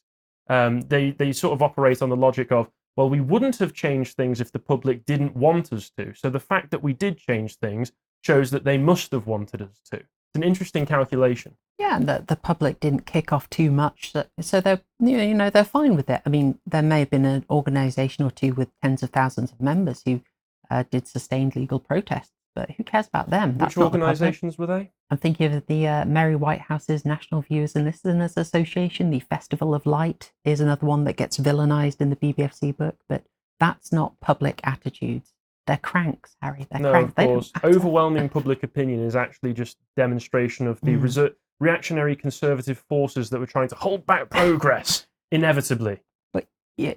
Um, 0.50 0.82
they, 0.82 1.12
they 1.12 1.32
sort 1.32 1.54
of 1.54 1.62
operate 1.62 2.02
on 2.02 2.10
the 2.10 2.16
logic 2.16 2.52
of, 2.52 2.70
well, 2.96 3.10
we 3.10 3.22
wouldn't 3.22 3.58
have 3.58 3.74
changed 3.74 4.16
things 4.16 4.40
if 4.40 4.52
the 4.52 4.60
public 4.60 5.06
didn't 5.06 5.36
want 5.36 5.74
us 5.74 5.90
to. 5.98 6.14
So 6.14 6.30
the 6.30 6.40
fact 6.40 6.72
that 6.72 6.84
we 6.84 6.94
did 6.94 7.18
change 7.18 7.56
things 7.58 7.92
shows 8.22 8.52
that 8.52 8.64
they 8.64 8.78
must 8.78 9.12
have 9.12 9.28
wanted 9.28 9.62
us 9.62 9.82
to. 9.92 9.98
It's 9.98 10.36
an 10.36 10.44
interesting 10.44 10.86
calculation. 10.86 11.56
Yeah, 11.78 11.98
and 11.98 12.08
the, 12.08 12.24
the 12.28 12.36
public 12.36 12.80
didn't 12.80 13.06
kick 13.06 13.34
off 13.34 13.50
too 13.50 13.72
much, 13.72 14.12
so, 14.12 14.26
so 14.40 14.62
they're 14.62 14.82
you 15.00 15.18
know, 15.18 15.24
you 15.24 15.34
know 15.34 15.50
they're 15.50 15.64
fine 15.64 15.96
with 15.96 16.10
it. 16.10 16.22
I 16.26 16.30
mean, 16.30 16.60
there 16.66 16.82
may 16.82 17.00
have 17.00 17.10
been 17.10 17.26
an 17.26 17.46
organisation 17.50 18.24
or 18.26 18.32
two 18.32 18.54
with 18.54 18.70
tens 18.82 19.04
of 19.04 19.10
thousands 19.10 19.52
of 19.52 19.60
members 19.60 20.02
who 20.06 20.22
uh, 20.70 20.84
did 20.90 21.08
sustained 21.08 21.56
legal 21.56 21.80
protests, 21.80 22.32
but 22.56 22.72
who 22.72 22.84
cares 22.84 23.08
about 23.08 23.30
them? 23.30 23.58
That's 23.58 23.76
Which 23.76 23.84
not 23.84 23.92
the 23.92 24.00
organizations 24.00 24.58
were 24.58 24.68
they? 24.68 24.92
I'm 25.10 25.18
thinking 25.18 25.54
of 25.54 25.66
the 25.68 25.88
uh, 25.88 26.06
Mary 26.06 26.36
Whitehouse's 26.36 27.06
National 27.06 27.42
Viewers 27.42 27.76
and 27.76 27.86
Listeners 27.86 28.34
Association. 28.38 29.10
The 29.10 29.20
Festival 29.20 29.74
of 29.76 29.86
Light 29.86 30.32
is 30.46 30.60
another 30.62 30.86
one 30.86 31.04
that 31.06 31.18
gets 31.18 31.38
villainised 31.38 32.02
in 32.02 32.10
the 32.10 32.16
BBFC 32.16 32.76
book, 32.76 32.98
but 33.10 33.24
that's 33.60 33.92
not 33.92 34.20
public 34.20 34.60
attitudes. 34.64 35.32
They're 35.68 35.78
cranks, 35.78 36.36
Harry. 36.42 36.68
They're 36.70 36.82
no, 36.82 36.92
cranks. 36.92 37.14
of 37.18 37.26
course. 37.26 37.52
Overwhelming 37.64 38.28
public 38.30 38.64
opinion 38.64 39.00
is 39.02 39.16
actually 39.16 39.54
just 39.54 39.78
demonstration 39.96 40.68
of 40.68 40.82
the 40.82 40.92
Mm. 40.92 41.02
reser- 41.02 41.34
reactionary 41.60 42.16
conservative 42.16 42.84
forces 42.90 43.30
that 43.30 43.40
were 43.40 43.46
trying 43.46 43.70
to 43.70 43.76
hold 43.76 44.06
back 44.06 44.30
progress, 44.30 45.08
inevitably. 45.32 46.00
But 46.34 46.48
yeah, 46.78 46.96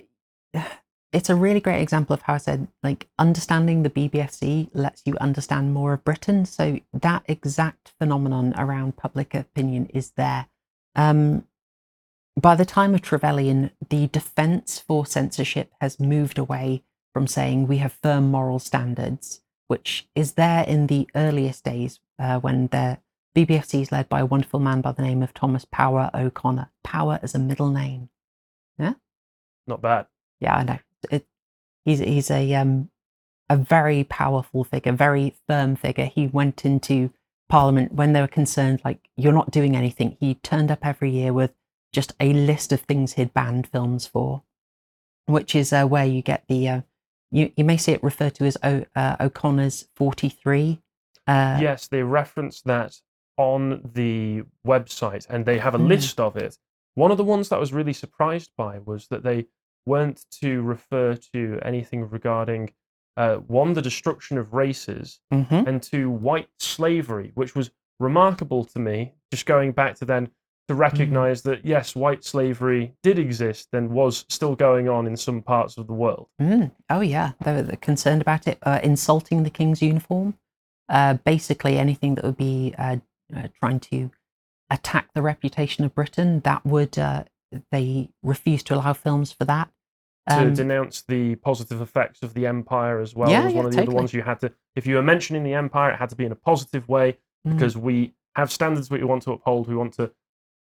it's 1.13 1.31
a 1.31 1.37
really 1.37 1.61
great 1.61 1.81
example 1.81 2.15
of 2.15 2.23
how 2.23 2.35
I 2.35 2.39
said 2.39 2.69
like 2.83 3.09
understanding 3.19 3.83
the 3.83 3.91
BBFC 3.91 4.71
lets 4.75 5.03
you 5.07 5.17
understand 5.21 5.73
more 5.73 5.93
of 5.95 6.05
Britain. 6.05 6.45
So 6.45 6.81
that 6.93 7.23
exact 7.27 7.93
phenomenon 7.99 8.55
around 8.57 8.97
public 8.97 9.35
opinion 9.35 9.87
is 9.87 10.11
there. 10.17 10.47
Um, 10.95 11.45
by 12.39 12.55
the 12.55 12.67
time 12.67 12.95
of 12.95 13.03
Trevelyan, 13.03 13.71
the 13.89 14.09
defense 14.09 14.79
for 14.79 15.07
censorship 15.07 15.73
has 15.81 15.99
moved 15.99 16.39
away 16.39 16.83
from 17.15 17.27
saying 17.27 17.67
we 17.67 17.79
have 17.79 17.99
firm 18.03 18.31
moral 18.31 18.59
standards, 18.59 19.41
which 19.69 20.07
is 20.15 20.33
there 20.33 20.65
in 20.65 20.87
the 20.87 21.09
earliest 21.15 21.65
days 21.65 21.99
uh, 22.19 22.39
when 22.39 22.67
the 22.69 22.99
BBFC 23.35 23.83
is 23.83 23.93
led 23.93 24.09
by 24.09 24.21
a 24.21 24.27
wonderful 24.27 24.61
man 24.61 24.81
by 24.81 24.93
the 24.93 25.03
name 25.03 25.23
of 25.23 25.33
Thomas 25.33 25.65
Power 25.65 26.11
O'Connor. 26.15 26.71
Power 26.85 27.19
as 27.23 27.35
a 27.35 27.39
middle 27.39 27.71
name. 27.71 28.11
Yeah? 28.79 28.95
Not 29.67 29.81
bad. 29.81 30.07
Yeah, 30.41 30.57
I 30.57 30.63
know. 30.65 30.79
It, 31.11 31.27
he's 31.85 31.99
he's 32.01 32.31
a 32.31 32.55
um 32.55 32.91
a 33.49 33.57
very 33.57 34.05
powerful 34.05 34.65
figure, 34.65 34.93
very 34.93 35.35
firm 35.49 35.77
figure. 35.77 36.07
He 36.07 36.27
went 36.27 36.65
into 36.65 37.13
Parliament 37.49 37.93
when 37.93 38.13
they 38.13 38.21
were 38.21 38.27
concerned, 38.27 38.81
like 38.85 39.09
you're 39.17 39.33
not 39.33 39.53
doing 39.53 39.77
anything. 39.77 40.17
He 40.19 40.35
turned 40.35 40.71
up 40.71 40.81
every 40.85 41.11
year 41.11 41.33
with 41.33 41.53
just 41.93 42.13
a 42.19 42.33
list 42.33 42.73
of 42.73 42.81
things 42.81 43.13
he'd 43.13 43.33
banned 43.33 43.69
films 43.69 44.07
for, 44.07 44.43
which 45.27 45.55
is 45.55 45.73
uh, 45.73 45.85
where 45.87 46.05
you 46.05 46.23
get 46.23 46.45
the 46.49 46.69
uh, 46.69 46.81
you 47.31 47.53
you 47.57 47.65
may 47.65 47.77
see 47.77 47.93
it 47.93 48.03
referred 48.03 48.35
to 48.37 48.45
as 48.47 48.57
o, 48.63 48.85
uh, 48.97 49.17
O'Connor's 49.21 49.89
forty 49.95 50.29
three. 50.29 50.83
Uh, 51.29 51.59
yes, 51.61 51.89
they 51.89 52.03
reference 52.03 52.63
that 52.63 53.01
on 53.37 53.83
the 53.95 54.43
website 54.67 55.27
and 55.29 55.45
they 55.45 55.59
have 55.59 55.75
a 55.75 55.79
Mm. 55.79 55.89
list 55.89 56.19
of 56.21 56.37
it. 56.37 56.57
One 56.95 57.11
of 57.11 57.17
the 57.19 57.25
ones 57.25 57.49
that 57.49 57.57
I 57.57 57.61
was 57.61 57.73
really 57.73 57.93
surprised 57.93 58.51
by 58.57 58.79
was 58.79 59.09
that 59.09 59.23
they 59.23 59.47
weren't 59.87 60.25
to 60.43 60.63
refer 60.63 61.15
to 61.33 61.59
anything 61.63 62.09
regarding 62.09 62.73
uh, 63.17 63.37
one, 63.37 63.73
the 63.73 63.83
destruction 63.83 64.37
of 64.37 64.53
races, 64.53 65.21
mhm. 65.33 65.67
and 65.67 65.83
two, 65.83 66.11
white 66.11 66.49
slavery, 66.59 67.33
which 67.35 67.55
was 67.55 67.71
remarkable 67.99 68.65
to 68.65 68.79
me, 68.79 69.15
just 69.31 69.47
going 69.47 69.73
back 69.73 69.95
to 69.97 70.05
then 70.05 70.29
to 70.69 70.75
recognize 70.75 71.43
that 71.43 71.65
yes, 71.65 71.95
white 71.95 72.25
slavery 72.25 72.93
did 73.03 73.19
exist 73.19 73.69
and 73.73 73.91
was 73.91 74.25
still 74.29 74.57
going 74.57 74.89
on 74.89 75.07
in 75.07 75.17
some 75.17 75.41
parts 75.41 75.79
of 75.79 75.87
the 75.87 75.93
world. 75.93 76.29
Mm. 76.41 76.73
Oh 76.91 77.01
yeah, 77.01 77.33
they 77.43 77.63
were 77.63 77.77
concerned 77.77 78.21
about 78.21 78.47
it. 78.49 78.59
Uh, 78.63 78.81
insulting 78.83 79.45
the 79.45 79.51
king's 79.51 79.81
uniform, 79.81 80.35
uh, 80.89 81.15
basically 81.15 81.79
anything 81.79 82.17
that 82.17 82.25
would 82.25 82.37
be 82.37 82.75
uh, 82.77 82.97
uh, 83.35 83.49
trying 83.61 83.81
to 83.81 84.11
attack 84.69 85.09
the 85.15 85.23
reputation 85.23 85.85
of 85.85 85.95
Britain. 85.95 86.41
That 86.41 86.67
would 86.67 86.99
uh, 86.99 87.25
they 87.71 88.11
refused 88.23 88.67
to 88.67 88.75
allow 88.75 88.93
films 88.93 89.33
for 89.33 89.45
that. 89.45 89.71
To 90.29 90.43
Um, 90.49 90.55
denounce 90.55 91.03
the 91.03 91.37
positive 91.37 91.81
effects 91.81 92.23
of 92.23 92.35
the 92.35 92.47
empire 92.47 92.99
as 93.01 93.15
well 93.15 93.31
Yeah, 93.31 93.45
was 93.45 93.55
one 93.55 93.65
yeah, 93.65 93.69
of 93.69 93.75
the 93.77 93.83
other 93.83 93.93
ones 93.93 94.13
you 94.13 94.23
had 94.23 94.41
to 94.41 94.53
if 94.75 94.87
you 94.87 94.97
were 94.97 95.03
mentioning 95.03 95.45
the 95.45 95.55
empire 95.55 95.91
it 95.93 95.97
had 95.99 96.11
to 96.11 96.17
be 96.17 96.25
in 96.25 96.33
a 96.33 96.37
positive 96.37 96.89
way 96.89 97.17
Mm. 97.47 97.51
because 97.53 97.77
we 97.77 98.13
have 98.35 98.51
standards 98.51 98.91
we 98.91 99.03
want 99.05 99.23
to 99.23 99.33
uphold. 99.33 99.69
We 99.69 99.77
want 99.77 99.93
to 99.95 100.11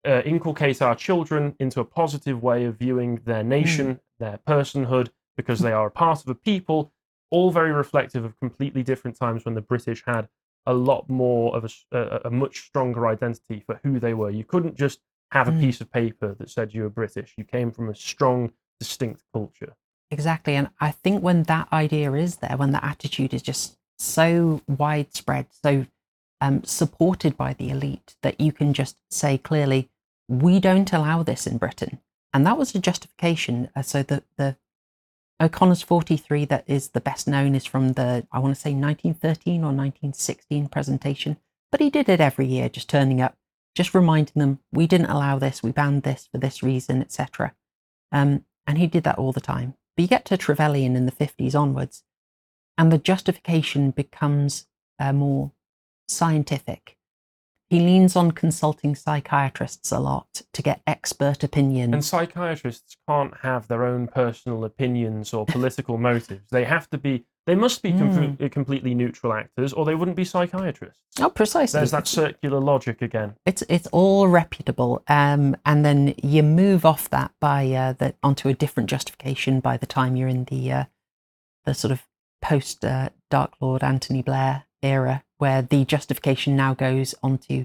uh, 0.05 0.23
inculcate 0.25 0.83
our 0.83 0.97
children 0.97 1.55
into 1.61 1.79
a 1.81 1.85
positive 1.85 2.43
way 2.43 2.65
of 2.65 2.77
viewing 2.77 3.21
their 3.25 3.45
nation 3.45 4.01
their 4.19 4.39
personhood 4.39 5.11
because 5.37 5.61
they 5.61 5.71
are 5.73 5.87
a 5.87 5.91
part 5.93 6.21
of 6.23 6.29
a 6.29 6.35
people 6.35 6.93
all 7.31 7.51
very 7.53 7.73
reflective 7.73 8.25
of 8.25 8.37
completely 8.41 8.83
different 8.83 9.17
times 9.17 9.45
when 9.45 9.55
the 9.55 9.61
british 9.61 10.03
had 10.07 10.29
a 10.67 10.75
lot 10.75 11.09
more 11.09 11.57
of 11.57 11.63
a 11.93 12.31
much 12.31 12.61
stronger 12.67 13.07
identity 13.07 13.61
for 13.67 13.81
who 13.83 13.99
they 13.99 14.15
were. 14.15 14.31
You 14.31 14.45
couldn't 14.45 14.77
just 14.77 15.01
have 15.31 15.49
a 15.49 15.53
Mm. 15.53 15.61
piece 15.61 15.81
of 15.81 15.91
paper 15.91 16.35
that 16.35 16.51
said 16.51 16.75
you 16.75 16.83
were 16.83 16.89
british. 16.91 17.35
You 17.39 17.45
came 17.45 17.71
from 17.71 17.89
a 17.89 17.95
strong 17.95 18.53
distinct 18.85 19.23
culture 19.33 19.75
Exactly. 20.13 20.55
And 20.57 20.69
I 20.79 20.91
think 20.91 21.23
when 21.23 21.45
that 21.45 21.73
idea 21.73 22.13
is 22.13 22.37
there, 22.37 22.59
when 22.59 22.73
that 22.73 22.85
attitude 22.85 23.33
is 23.33 23.41
just 23.41 23.79
so 23.99 24.61
widespread, 24.69 25.47
so 25.65 25.87
um, 26.39 26.63
supported 26.65 27.35
by 27.35 27.55
the 27.55 27.71
elite, 27.71 28.15
that 28.21 28.39
you 28.39 28.53
can 28.53 28.75
just 28.75 28.99
say 29.11 29.39
clearly, 29.39 29.89
we 30.29 30.61
don't 30.61 30.93
allow 30.93 31.23
this 31.23 31.47
in 31.47 31.57
Britain. 31.57 31.99
And 32.35 32.47
that 32.47 32.59
was 32.59 32.75
a 32.75 32.79
justification. 32.79 33.71
Uh, 33.75 33.81
so 33.81 34.03
the, 34.03 34.23
the 34.37 34.57
O'Connor's 35.41 35.81
43, 35.81 36.45
that 36.45 36.65
is 36.67 36.91
the 36.91 37.01
best 37.01 37.27
known, 37.27 37.55
is 37.55 37.65
from 37.65 37.95
the, 37.95 38.27
I 38.31 38.39
want 38.39 38.55
to 38.55 38.61
say 38.61 38.75
1913 38.75 39.61
or 39.61 39.73
1916 39.73 40.69
presentation. 40.69 41.39
But 41.71 41.81
he 41.81 41.89
did 41.89 42.11
it 42.11 42.21
every 42.21 42.47
year, 42.47 42.69
just 42.69 42.91
turning 42.91 43.23
up, 43.23 43.39
just 43.75 43.95
reminding 43.95 44.35
them, 44.37 44.59
we 44.71 44.87
didn't 44.87 45.07
allow 45.07 45.39
this, 45.39 45.63
we 45.63 45.73
banned 45.73 46.03
this 46.03 46.29
for 46.31 46.37
this 46.37 46.63
reason, 46.63 47.01
etc. 47.01 47.55
Um, 48.11 48.45
and 48.67 48.79
he 48.79 48.87
did 48.87 49.05
that 49.05 49.19
all 49.19 49.33
the 49.33 49.41
time. 49.41 49.75
But 49.97 50.03
you 50.03 50.09
get 50.09 50.25
to 50.27 50.37
Trevelyan 50.37 50.97
in 50.97 51.07
the 51.07 51.13
50s 51.13 51.55
onwards, 51.55 52.03
and 52.79 52.91
the 52.91 52.99
justification 52.99 53.91
becomes 53.91 54.67
uh, 54.99 55.13
more 55.13 55.53
scientific. 56.09 56.97
He 57.69 57.81
leans 57.81 58.17
on 58.17 58.33
consulting 58.33 58.95
psychiatrists 58.95 59.91
a 59.93 59.99
lot 59.99 60.43
to 60.53 60.61
get 60.61 60.83
expert 60.87 61.43
opinion. 61.43 61.95
And 61.95 62.05
psychiatrists 62.05 62.99
can't 63.09 63.35
have 63.39 63.67
their 63.67 63.87
own 63.87 64.09
personal 64.09 64.65
opinions 64.65 65.33
or 65.33 65.47
political 65.47 65.97
motives. 65.97 66.51
They 66.51 66.65
have 66.65 66.91
to 66.91 66.99
be, 66.99 67.25
they 67.47 67.55
must 67.55 67.83
be 67.83 67.93
com- 67.93 68.37
Mm. 68.37 68.53
completely 68.53 68.95
neutral 68.95 69.33
actors 69.33 69.73
or 69.73 69.85
they 69.85 69.95
wouldn't 69.95 70.17
be 70.17 70.25
psychiatrists. 70.25 70.99
oh, 71.21 71.29
precisely. 71.31 71.79
There's 71.79 71.91
that 71.91 72.07
circular 72.07 72.61
logic 72.61 73.03
again. 73.03 73.35
It's 73.45 73.63
it's 73.69 73.89
all 73.89 74.29
reputable, 74.29 75.03
um, 75.09 75.57
and 75.67 75.85
then 75.85 76.15
you 76.23 76.43
move 76.43 76.85
off 76.87 77.11
that 77.11 77.33
by 77.41 77.71
uh, 77.73 77.93
the 77.95 78.15
onto 78.23 78.49
a 78.49 78.55
different 78.55 78.89
justification 78.91 79.61
by 79.61 79.77
the 79.77 79.87
time 79.87 80.15
you're 80.17 80.29
in 80.29 80.45
the 80.45 80.73
uh, 80.73 80.85
the 81.65 81.75
sort 81.75 81.91
of 81.93 82.07
post 82.41 82.85
uh, 82.85 83.09
Dark 83.31 83.53
Lord 83.61 83.83
Anthony 83.83 84.23
Blair 84.23 84.65
era, 84.83 85.23
where 85.39 85.63
the 85.63 85.85
justification 85.85 86.57
now 86.57 86.75
goes 86.75 87.15
onto 87.23 87.65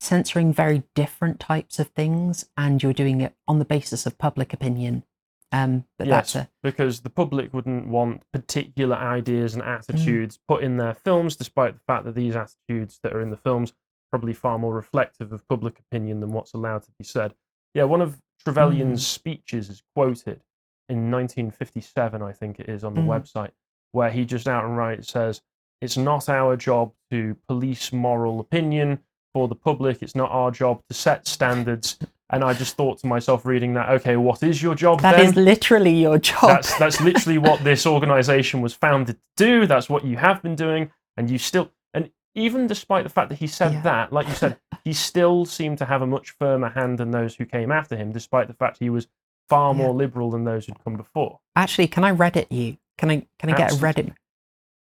censoring 0.00 0.52
very 0.52 0.82
different 0.94 1.40
types 1.40 1.78
of 1.78 1.88
things, 1.88 2.46
and 2.56 2.82
you're 2.82 2.92
doing 2.92 3.20
it 3.20 3.34
on 3.48 3.58
the 3.58 3.64
basis 3.64 4.04
of 4.06 4.18
public 4.18 4.52
opinion. 4.52 5.04
Um, 5.52 5.84
but 5.98 6.06
yes, 6.08 6.32
that's 6.32 6.34
a 6.46 6.50
because 6.62 7.00
the 7.00 7.10
public 7.10 7.52
wouldn't 7.54 7.86
want 7.86 8.22
particular 8.32 8.96
ideas 8.96 9.54
and 9.54 9.62
Mm. 9.62 9.76
attitudes 9.78 10.38
put 10.48 10.64
in 10.64 10.76
their 10.76 10.94
films, 10.94 11.36
despite 11.36 11.74
the 11.74 11.80
fact 11.86 12.04
that 12.06 12.14
these 12.14 12.34
attitudes 12.36 12.98
that 13.02 13.12
are 13.14 13.20
in 13.20 13.30
the 13.30 13.36
films 13.36 13.70
are 13.70 13.74
probably 14.18 14.32
far 14.32 14.58
more 14.58 14.74
reflective 14.74 15.32
of 15.32 15.46
public 15.48 15.78
opinion 15.78 16.20
than 16.20 16.32
what's 16.32 16.54
allowed 16.54 16.82
to 16.84 16.90
be 16.98 17.04
said. 17.04 17.34
Yeah, 17.74 17.84
one 17.84 18.00
of 18.00 18.20
Trevelyan's 18.44 19.02
Mm. 19.02 19.06
speeches 19.14 19.70
is 19.70 19.82
quoted 19.94 20.42
in 20.88 21.10
1957, 21.10 22.20
I 22.22 22.32
think 22.32 22.58
it 22.60 22.68
is, 22.68 22.82
on 22.84 22.94
the 22.94 23.00
Mm. 23.02 23.06
website, 23.08 23.52
where 23.92 24.10
he 24.10 24.24
just 24.24 24.48
outright 24.48 25.04
says, 25.04 25.40
It's 25.80 25.96
not 25.98 26.28
our 26.30 26.56
job 26.56 26.92
to 27.10 27.36
police 27.46 27.92
moral 27.92 28.40
opinion 28.40 29.00
for 29.34 29.48
the 29.48 29.54
public, 29.56 30.02
it's 30.02 30.14
not 30.14 30.30
our 30.30 30.50
job 30.50 30.80
to 30.88 30.94
set 30.94 31.26
standards. 31.26 31.98
And 32.30 32.42
I 32.42 32.54
just 32.54 32.76
thought 32.76 32.98
to 33.00 33.06
myself, 33.06 33.44
reading 33.44 33.74
that, 33.74 33.90
okay, 33.90 34.16
what 34.16 34.42
is 34.42 34.62
your 34.62 34.74
job 34.74 35.02
that 35.02 35.16
then? 35.16 35.26
is 35.26 35.36
literally 35.36 35.94
your 35.94 36.18
job. 36.18 36.40
that's 36.42 36.76
that's 36.78 37.00
literally 37.00 37.38
what 37.38 37.62
this 37.62 37.86
organization 37.96 38.60
was 38.62 38.72
founded 38.74 39.16
to 39.16 39.20
do 39.36 39.66
that's 39.66 39.88
what 39.90 40.04
you 40.04 40.16
have 40.16 40.42
been 40.42 40.54
doing 40.56 40.90
and 41.16 41.28
you 41.30 41.36
still 41.38 41.70
and 41.92 42.10
even 42.34 42.66
despite 42.66 43.04
the 43.04 43.10
fact 43.10 43.28
that 43.28 43.38
he 43.38 43.46
said 43.46 43.72
Yeah. 43.74 43.80
that 43.82 44.12
like 44.12 44.26
you 44.26 44.34
said 44.34 44.56
he 44.84 44.92
still 45.10 45.44
seemed 45.44 45.78
to 45.78 45.84
have 45.84 46.00
a 46.02 46.06
much 46.06 46.30
firmer 46.30 46.70
hand 46.70 46.98
than 46.98 47.10
those 47.10 47.34
who 47.36 47.44
came 47.44 47.70
after 47.70 47.94
him 47.96 48.10
despite 48.10 48.48
the 48.48 48.54
fact 48.54 48.78
he 48.78 48.88
was 48.90 49.06
far 49.48 49.72
Yeah. 49.74 49.78
more 49.82 49.92
liberal 49.94 50.30
than 50.30 50.44
those 50.44 50.66
who'd 50.66 50.82
come 50.82 50.96
before 50.96 51.40
Actually, 51.56 51.88
can 51.88 52.04
I 52.04 52.12
Reddit 52.12 52.46
you? 52.50 52.78
Can 52.98 53.10
I 53.10 53.26
can 53.38 53.50
I 53.50 53.56
get 53.56 53.72
a 53.72 53.74
Reddit? 53.76 54.14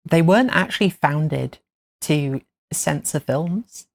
They 0.04 0.20
weren't 0.22 0.50
actually 0.54 0.90
founded 0.90 1.58
to 2.02 2.42
censor 2.72 3.18
films. 3.20 3.86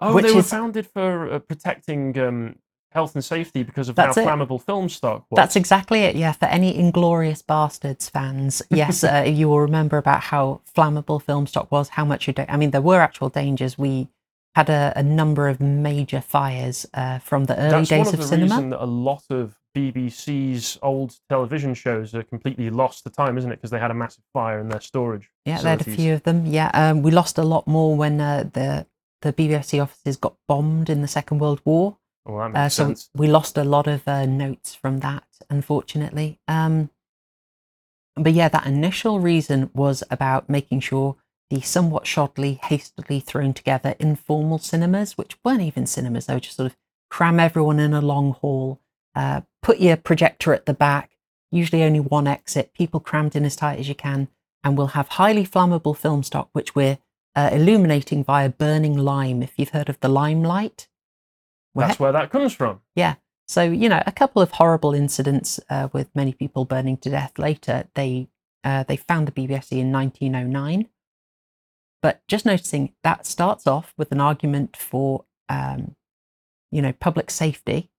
Oh 0.00 0.14
Which 0.14 0.24
they 0.24 0.32
were 0.32 0.40
is- 0.40 0.50
founded 0.50 0.86
for 0.86 1.32
uh, 1.34 1.38
protecting 1.40 2.18
um, 2.18 2.56
health 2.92 3.14
and 3.14 3.24
safety 3.24 3.62
because 3.62 3.88
of 3.88 3.94
That's 3.96 4.16
how 4.16 4.22
it. 4.22 4.26
flammable 4.26 4.60
film 4.60 4.88
stock 4.88 5.26
was 5.30 5.36
That's 5.36 5.56
exactly 5.56 6.00
it. 6.00 6.16
Yeah, 6.16 6.32
for 6.32 6.46
any 6.46 6.72
Inglourious 6.76 7.42
Basterds 7.44 8.10
fans, 8.10 8.62
yes, 8.70 9.04
uh, 9.04 9.24
you 9.26 9.48
will 9.48 9.60
remember 9.60 9.96
about 9.98 10.22
how 10.22 10.62
flammable 10.76 11.20
film 11.22 11.46
stock 11.46 11.70
was, 11.70 11.90
how 11.90 12.04
much 12.04 12.26
you. 12.26 12.32
Da- 12.32 12.46
I 12.48 12.56
mean, 12.56 12.70
there 12.70 12.80
were 12.80 13.00
actual 13.00 13.28
dangers. 13.28 13.76
We 13.78 14.08
had 14.56 14.68
a, 14.68 14.92
a 14.96 15.02
number 15.02 15.48
of 15.48 15.60
major 15.60 16.20
fires 16.20 16.84
uh, 16.94 17.18
from 17.20 17.44
the 17.44 17.56
early 17.56 17.70
that's 17.70 17.88
days 17.90 17.98
one 18.06 18.08
of, 18.08 18.14
of 18.14 18.20
the 18.20 18.26
cinema. 18.26 18.54
reason 18.56 18.70
that 18.70 18.82
a 18.82 18.86
lot 18.86 19.22
of 19.30 19.56
BBC's 19.76 20.78
old 20.82 21.14
television 21.28 21.74
shows 21.74 22.14
are 22.14 22.22
completely 22.24 22.70
lost 22.70 23.04
to 23.04 23.10
time, 23.10 23.38
isn't 23.38 23.52
it? 23.52 23.56
Because 23.56 23.70
they 23.70 23.78
had 23.78 23.90
a 23.90 23.94
massive 23.94 24.24
fire 24.32 24.58
in 24.60 24.68
their 24.68 24.80
storage. 24.80 25.30
Yeah, 25.44 25.60
they 25.62 25.68
had 25.70 25.80
a 25.80 25.84
facilities. 25.84 26.04
few 26.04 26.14
of 26.14 26.22
them. 26.24 26.46
Yeah, 26.46 26.70
um, 26.74 27.02
we 27.02 27.10
lost 27.10 27.38
a 27.38 27.42
lot 27.44 27.66
more 27.68 27.94
when 27.96 28.20
uh, 28.20 28.48
the 28.52 28.86
the 29.22 29.32
BBC 29.32 29.82
offices 29.82 30.16
got 30.16 30.36
bombed 30.48 30.88
in 30.90 31.02
the 31.02 31.08
Second 31.08 31.38
World 31.38 31.60
War. 31.64 31.98
Well, 32.24 32.50
that 32.52 32.56
Uh, 32.58 32.68
so 32.68 32.86
sense. 32.86 33.10
we 33.14 33.26
lost 33.26 33.56
a 33.56 33.64
lot 33.64 33.86
of 33.86 34.06
uh, 34.06 34.26
notes 34.26 34.74
from 34.74 35.00
that, 35.00 35.24
unfortunately. 35.48 36.38
Um, 36.48 36.90
but 38.16 38.32
yeah, 38.32 38.48
that 38.48 38.66
initial 38.66 39.20
reason 39.20 39.70
was 39.74 40.02
about 40.10 40.48
making 40.48 40.80
sure 40.80 41.16
the 41.48 41.60
somewhat 41.60 42.04
shoddily, 42.04 42.58
hastily 42.64 43.20
thrown 43.20 43.52
together 43.54 43.94
informal 43.98 44.58
cinemas, 44.58 45.16
which 45.18 45.36
weren't 45.44 45.62
even 45.62 45.86
cinemas, 45.86 46.26
they 46.26 46.34
were 46.34 46.40
just 46.40 46.56
sort 46.56 46.66
of 46.70 46.76
cram 47.10 47.40
everyone 47.40 47.80
in 47.80 47.92
a 47.92 48.00
long 48.00 48.32
hall, 48.34 48.80
uh, 49.16 49.40
put 49.62 49.78
your 49.80 49.96
projector 49.96 50.52
at 50.54 50.66
the 50.66 50.74
back, 50.74 51.10
usually 51.50 51.82
only 51.82 51.98
one 51.98 52.28
exit, 52.28 52.72
people 52.72 53.00
crammed 53.00 53.34
in 53.34 53.44
as 53.44 53.56
tight 53.56 53.80
as 53.80 53.88
you 53.88 53.94
can, 53.96 54.28
and 54.62 54.76
we'll 54.78 54.88
have 54.88 55.08
highly 55.08 55.44
flammable 55.44 55.96
film 55.96 56.22
stock, 56.22 56.48
which 56.52 56.74
we're 56.76 56.98
uh, 57.36 57.50
illuminating 57.52 58.24
via 58.24 58.48
burning 58.48 58.96
lime. 58.96 59.42
If 59.42 59.52
you've 59.58 59.70
heard 59.70 59.88
of 59.88 59.98
the 60.00 60.08
limelight, 60.08 60.88
Where- 61.72 61.86
That's 61.86 62.00
where 62.00 62.12
that 62.12 62.30
comes 62.30 62.52
from. 62.52 62.80
Yeah. 62.96 63.14
So, 63.46 63.62
you 63.62 63.88
know, 63.88 64.02
a 64.06 64.12
couple 64.12 64.42
of 64.42 64.52
horrible 64.52 64.94
incidents 64.94 65.58
uh, 65.68 65.88
with 65.92 66.14
many 66.14 66.32
people 66.32 66.64
burning 66.64 66.96
to 66.98 67.10
death 67.10 67.38
later. 67.38 67.88
They 67.94 68.28
uh, 68.62 68.82
they 68.84 68.96
found 68.96 69.26
the 69.26 69.32
BBFC 69.32 69.72
in 69.78 69.90
1909. 69.90 70.88
But 72.02 72.22
just 72.28 72.44
noticing 72.46 72.92
that 73.02 73.26
starts 73.26 73.66
off 73.66 73.92
with 73.96 74.10
an 74.12 74.20
argument 74.20 74.76
for, 74.76 75.24
um, 75.48 75.96
you 76.70 76.80
know, 76.82 76.92
public 76.92 77.30
safety. 77.30 77.90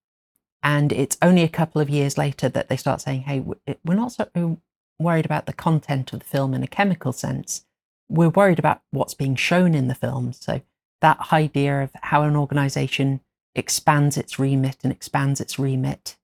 And 0.63 0.91
it's 0.91 1.17
only 1.21 1.41
a 1.43 1.47
couple 1.49 1.81
of 1.81 1.89
years 1.89 2.17
later 2.17 2.47
that 2.49 2.67
they 2.69 2.77
start 2.77 3.01
saying, 3.01 3.21
hey, 3.21 3.39
we're 3.41 3.95
not 3.95 4.11
so 4.11 4.59
worried 4.99 5.25
about 5.25 5.45
the 5.47 5.53
content 5.53 6.13
of 6.13 6.19
the 6.19 6.25
film 6.25 6.53
in 6.53 6.61
a 6.63 6.67
chemical 6.67 7.11
sense. 7.13 7.65
We're 8.11 8.29
worried 8.29 8.59
about 8.59 8.81
what's 8.91 9.13
being 9.13 9.35
shown 9.35 9.73
in 9.73 9.87
the 9.87 9.95
film. 9.95 10.33
So 10.33 10.61
that 10.99 11.31
idea 11.31 11.81
of 11.81 11.91
how 12.01 12.23
an 12.23 12.35
organization 12.35 13.21
expands 13.55 14.17
its 14.17 14.37
remit 14.37 14.77
and 14.83 14.91
expands 14.91 15.39
its 15.39 15.57
remit 15.57 16.17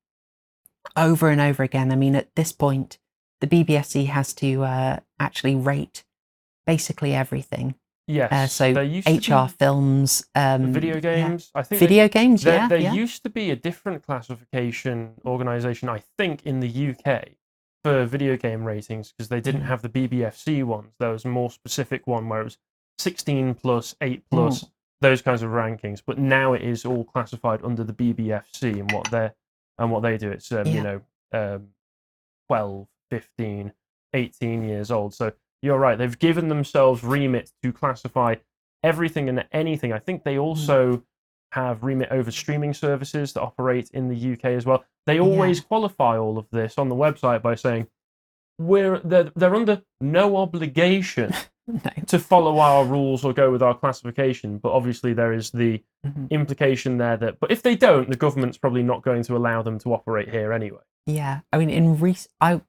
over 0.96 1.30
and 1.30 1.40
over 1.40 1.64
again. 1.64 1.92
I 1.92 1.96
mean, 1.96 2.16
at 2.16 2.36
this 2.36 2.52
point, 2.52 2.98
the 3.40 3.48
BBFC 3.48 4.08
has 4.08 4.34
to 4.36 4.64
uh, 4.64 5.00
actually 5.20 5.56
rate 5.56 6.04
basically 6.66 7.14
everything. 7.14 7.76
Yes. 8.08 8.32
Uh, 8.32 8.48
so 8.48 8.74
there 8.74 8.84
used 8.84 9.08
to 9.08 9.34
HR 9.34 9.50
films, 9.50 10.26
um, 10.34 10.74
video 10.74 10.96
yeah. 10.96 11.00
games. 11.02 11.52
I 11.54 11.64
think 11.64 11.80
they- 11.80 11.86
video 11.86 12.08
games, 12.08 12.44
there, 12.44 12.56
yeah, 12.56 12.68
there 12.68 12.78
yeah. 12.80 12.94
used 12.94 13.24
to 13.24 13.30
be 13.30 13.52
a 13.52 13.56
different 13.56 14.04
classification 14.04 15.14
organization, 15.26 15.90
I 15.90 16.04
think, 16.18 16.46
in 16.46 16.62
the 16.62 16.96
UK 16.96 17.37
for 17.84 18.06
video 18.06 18.36
game 18.38 18.64
ratings 18.66 19.12
because 19.12 19.30
they 19.30 19.42
didn't 19.42 19.62
Mm. 19.62 19.66
have 19.68 19.82
the 19.82 19.90
BBFC 19.90 20.64
ones. 20.64 20.94
There 21.00 21.12
was 21.12 21.26
a 21.26 21.30
more 21.30 21.50
specific 21.52 22.06
one 22.08 22.28
where 22.30 22.42
it 22.42 22.46
was 22.46 22.58
16 22.98 23.54
plus, 23.56 23.96
8 24.02 24.24
plus, 24.30 24.64
Mm. 24.64 24.72
those 25.02 25.22
kinds 25.22 25.42
of 25.44 25.52
rankings. 25.52 26.02
But 26.06 26.18
now 26.18 26.54
it 26.54 26.62
is 26.64 26.86
all 26.86 27.04
classified 27.04 27.64
under 27.64 27.84
the 27.84 27.94
BBFC 27.94 28.80
and 28.80 28.92
what 28.92 29.10
they 29.12 29.32
and 29.80 29.92
what 29.92 30.02
they 30.02 30.18
do. 30.18 30.32
It's 30.32 30.52
um, 30.52 30.66
Yeah. 30.66 30.74
you 30.74 30.82
know 30.84 31.02
um, 31.34 31.70
12, 32.48 32.88
15, 33.12 33.74
18 34.14 34.64
years 34.64 34.90
old. 34.92 35.14
So 35.14 35.34
you're 35.62 35.78
right. 35.78 35.98
They've 35.98 36.18
given 36.18 36.48
themselves 36.48 37.04
remit 37.04 37.52
to 37.64 37.72
classify 37.74 38.36
everything 38.84 39.28
and 39.30 39.46
anything. 39.52 39.92
I 39.94 40.00
think 40.00 40.24
they 40.24 40.38
also 40.38 41.04
have 41.54 41.84
remit 41.84 42.10
over 42.12 42.30
streaming 42.32 42.74
services 42.74 43.34
that 43.34 43.42
operate 43.42 43.90
in 43.94 44.10
the 44.10 44.34
UK 44.34 44.46
as 44.46 44.66
well. 44.66 44.84
They 45.06 45.20
always 45.20 45.60
qualify 45.62 46.18
all 46.18 46.38
of 46.38 46.48
this 46.52 46.78
on 46.78 46.90
the 46.90 46.96
website 46.96 47.42
by 47.42 47.56
saying 47.56 47.88
we're 48.60 49.00
they're, 49.00 49.32
they're 49.36 49.56
under 49.56 49.82
no 50.02 50.38
obligation 50.38 51.34
No. 51.70 51.80
to 52.08 52.18
follow 52.18 52.60
our 52.60 52.86
rules 52.86 53.26
or 53.26 53.34
go 53.34 53.52
with 53.52 53.62
our 53.62 53.74
classification. 53.78 54.58
But 54.58 54.72
obviously 54.72 55.14
there 55.14 55.34
is 55.34 55.52
the 55.52 55.84
Mhm. 56.06 56.30
implication 56.30 56.98
there 56.98 57.18
that 57.18 57.40
but 57.42 57.52
if 57.52 57.62
they 57.64 57.76
don't, 57.76 58.10
the 58.10 58.16
government's 58.16 58.58
probably 58.58 58.84
not 58.84 59.02
going 59.02 59.24
to 59.24 59.36
allow 59.36 59.62
them 59.64 59.78
to 59.80 59.94
operate 59.94 60.30
here 60.30 60.54
anyway. 60.54 60.80
Yeah, 61.06 61.40
I 61.52 61.58
mean, 61.58 61.70
in 61.70 61.96
rec- 61.98 62.28
I, 62.40 62.62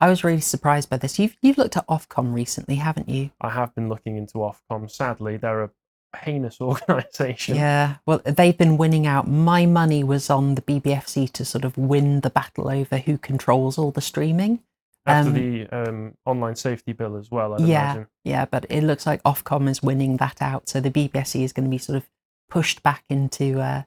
I 0.00 0.08
was 0.08 0.22
really 0.22 0.40
surprised 0.40 0.88
by 0.90 0.98
this. 0.98 1.18
You've 1.18 1.36
you've 1.42 1.58
looked 1.58 1.76
at 1.76 1.86
Ofcom 1.88 2.32
recently, 2.34 2.76
haven't 2.76 3.08
you? 3.08 3.30
I 3.40 3.50
have 3.50 3.74
been 3.74 3.88
looking 3.88 4.16
into 4.16 4.34
Ofcom. 4.34 4.88
Sadly, 4.88 5.36
they're 5.38 5.64
a 5.64 5.70
heinous 6.16 6.60
organisation. 6.60 7.56
Yeah. 7.56 7.96
Well, 8.06 8.20
they've 8.24 8.56
been 8.56 8.76
winning 8.76 9.06
out. 9.06 9.28
My 9.28 9.66
money 9.66 10.02
was 10.04 10.30
on 10.30 10.54
the 10.54 10.62
BBFC 10.62 11.30
to 11.32 11.44
sort 11.44 11.64
of 11.64 11.76
win 11.76 12.20
the 12.20 12.30
battle 12.30 12.70
over 12.70 12.98
who 12.98 13.18
controls 13.18 13.78
all 13.78 13.90
the 13.90 14.00
streaming. 14.00 14.60
After 15.06 15.28
Um, 15.30 15.34
the 15.34 15.66
um, 15.68 16.14
online 16.26 16.56
safety 16.56 16.92
bill 16.92 17.16
as 17.16 17.30
well, 17.30 17.54
I'd 17.54 17.60
Yeah. 17.60 17.84
imagine. 17.92 18.06
Yeah, 18.24 18.44
but 18.44 18.66
it 18.68 18.82
looks 18.82 19.06
like 19.06 19.22
Ofcom 19.22 19.68
is 19.68 19.82
winning 19.82 20.16
that 20.18 20.42
out. 20.42 20.68
So 20.68 20.80
the 20.80 20.90
BBFC 20.90 21.42
is 21.44 21.52
going 21.52 21.64
to 21.64 21.70
be 21.70 21.78
sort 21.78 21.96
of 21.96 22.08
pushed 22.50 22.82
back 22.82 23.04
into 23.08 23.60
uh, 23.60 23.82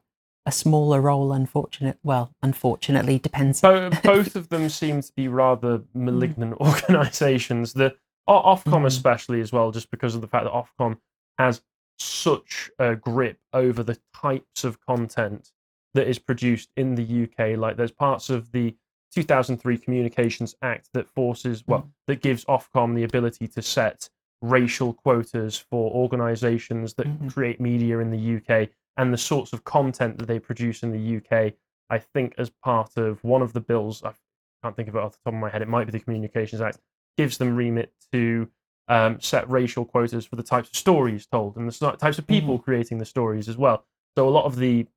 a 0.46 0.52
smaller 0.52 1.00
role. 1.02 1.32
Unfortunate, 1.32 1.98
well, 2.04 2.32
unfortunately, 2.42 3.20
depends. 3.20 3.60
So 3.60 3.90
both 4.04 4.36
of 4.36 4.50
them 4.50 4.70
seem 4.70 5.02
to 5.02 5.12
be 5.16 5.28
rather 5.28 5.84
malignant 5.94 6.56
organisations. 6.60 7.74
The 7.74 7.96
Ofcom, 8.28 8.64
Mhm. 8.64 8.86
especially 8.86 9.42
as 9.42 9.52
well, 9.52 9.72
just 9.72 9.92
because 9.92 10.16
of 10.16 10.22
the 10.22 10.28
fact 10.28 10.46
that 10.46 10.54
Ofcom 10.54 10.98
has 11.38 11.62
such 12.02 12.70
a 12.80 12.96
grip 12.96 13.40
over 13.54 13.84
the 13.84 13.98
types 14.16 14.64
of 14.64 14.80
content 14.86 15.52
that 15.94 16.08
is 16.08 16.20
produced 16.20 16.70
in 16.78 16.96
the 16.96 17.24
UK. 17.24 17.58
Like 17.58 17.78
there's 17.78 17.92
parts 17.92 18.30
of 18.30 18.52
the 18.52 18.76
2003 19.14 19.78
Communications 19.78 20.56
Act 20.62 20.90
that 20.94 21.08
forces, 21.08 21.64
well, 21.68 21.90
that 22.08 22.22
gives 22.22 22.46
Ofcom 22.46 22.96
the 22.96 23.04
ability 23.04 23.48
to 23.50 23.62
set 23.62 24.10
racial 24.42 24.94
quotas 24.94 25.58
for 25.58 25.92
organisations 25.92 26.94
that 26.96 27.08
Mhm. 27.08 27.32
create 27.32 27.60
media 27.60 28.00
in 28.00 28.10
the 28.10 28.18
UK 28.18 28.70
and 28.98 29.14
the 29.14 29.18
sorts 29.18 29.54
of 29.54 29.64
content 29.64 30.18
that 30.18 30.28
they 30.28 30.40
produce 30.40 30.82
in 30.82 30.92
the 30.92 31.00
UK. 31.00 31.54
I 31.90 32.00
think 32.00 32.36
as 32.38 32.50
part 32.50 32.98
of 32.98 33.24
one 33.24 33.42
of 33.42 33.54
the 33.54 33.60
bills, 33.60 34.02
I 34.04 34.14
can't 34.64 34.76
think 34.76 34.88
of 34.88 34.96
it 34.96 35.00
off 35.02 35.12
the 35.12 35.18
top 35.26 35.34
of 35.34 35.40
my 35.40 35.50
head. 35.50 35.62
It 35.62 35.68
might 35.68 35.86
be 35.86 35.92
the 35.92 36.00
Communications 36.00 36.62
Act 36.62 36.80
gives 37.18 37.38
them 37.38 37.56
remit 37.56 37.94
to 38.14 38.50
um, 38.88 39.20
set 39.20 39.50
racial 39.50 39.86
quotas 39.86 40.26
for 40.26 40.36
the 40.36 40.44
types 40.44 40.70
of 40.70 40.76
stories 40.76 41.26
told 41.26 41.56
and 41.56 41.72
the 41.72 41.98
types 41.98 42.18
of 42.18 42.28
people 42.28 42.60
creating 42.60 42.98
the 42.98 43.06
stories 43.06 43.48
as 43.48 43.58
well. 43.58 43.86
So 44.18 44.28
a 44.28 44.30
lot 44.30 44.46
of 44.46 44.58
the 44.58 44.88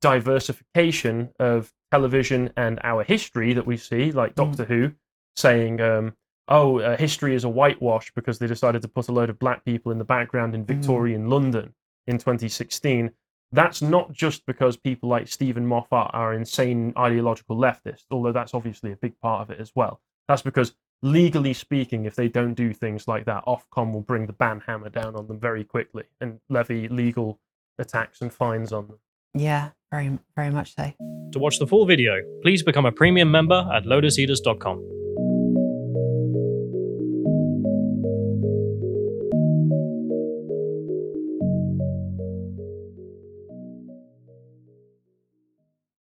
diversification 0.00 1.30
of 1.38 1.72
television 1.90 2.50
and 2.56 2.78
our 2.84 3.04
history 3.04 3.52
that 3.52 3.66
we 3.66 3.76
see, 3.76 4.12
like 4.12 4.32
Mm. 4.32 4.36
Doctor 4.36 4.64
Who, 4.64 4.92
saying, 5.36 5.80
um, 5.80 6.14
"Oh, 6.48 6.78
uh, 6.80 6.96
history 6.96 7.34
is 7.34 7.44
a 7.44 7.48
whitewash 7.48 8.12
because 8.14 8.38
they 8.38 8.46
decided 8.46 8.82
to 8.82 8.88
put 8.88 9.08
a 9.08 9.12
load 9.12 9.30
of 9.30 9.38
black 9.38 9.64
people 9.64 9.92
in 9.92 9.98
the 9.98 10.04
background 10.04 10.54
in 10.54 10.64
Victorian 10.64 11.28
London 11.30 11.74
in 12.06 12.18
2016." 12.18 13.12
That's 13.52 13.80
not 13.80 14.12
just 14.12 14.44
because 14.46 14.76
people 14.76 15.08
like 15.08 15.28
Steven 15.28 15.66
Moffat 15.66 16.10
are 16.12 16.34
insane 16.34 16.92
ideological 16.98 17.56
leftists, 17.56 18.04
although 18.10 18.32
that's 18.32 18.52
obviously 18.52 18.90
a 18.92 18.96
big 18.96 19.18
part 19.20 19.42
of 19.42 19.50
it 19.50 19.60
as 19.60 19.72
well. 19.76 20.00
That's 20.26 20.42
because 20.42 20.74
legally 21.04 21.52
speaking, 21.52 22.06
if 22.06 22.16
they 22.16 22.28
don't 22.28 22.54
do 22.54 22.72
things 22.72 23.06
like 23.06 23.26
that, 23.26 23.44
Ofcom 23.46 23.92
will 23.92 24.00
bring 24.00 24.26
the 24.26 24.32
ban 24.32 24.62
hammer 24.66 24.88
down 24.88 25.14
on 25.14 25.28
them 25.28 25.38
very 25.38 25.62
quickly 25.62 26.04
and 26.20 26.40
levy 26.48 26.88
legal 26.88 27.38
attacks 27.78 28.22
and 28.22 28.32
fines 28.32 28.72
on 28.72 28.88
them. 28.88 28.98
Yeah, 29.34 29.70
very, 29.90 30.18
very 30.34 30.50
much 30.50 30.74
so. 30.74 30.92
To 31.32 31.38
watch 31.38 31.58
the 31.58 31.66
full 31.66 31.84
video, 31.84 32.22
please 32.42 32.62
become 32.62 32.86
a 32.86 32.92
premium 32.92 33.30
member 33.30 33.68
at 33.72 33.84
lotuseaters.com. 33.84 35.03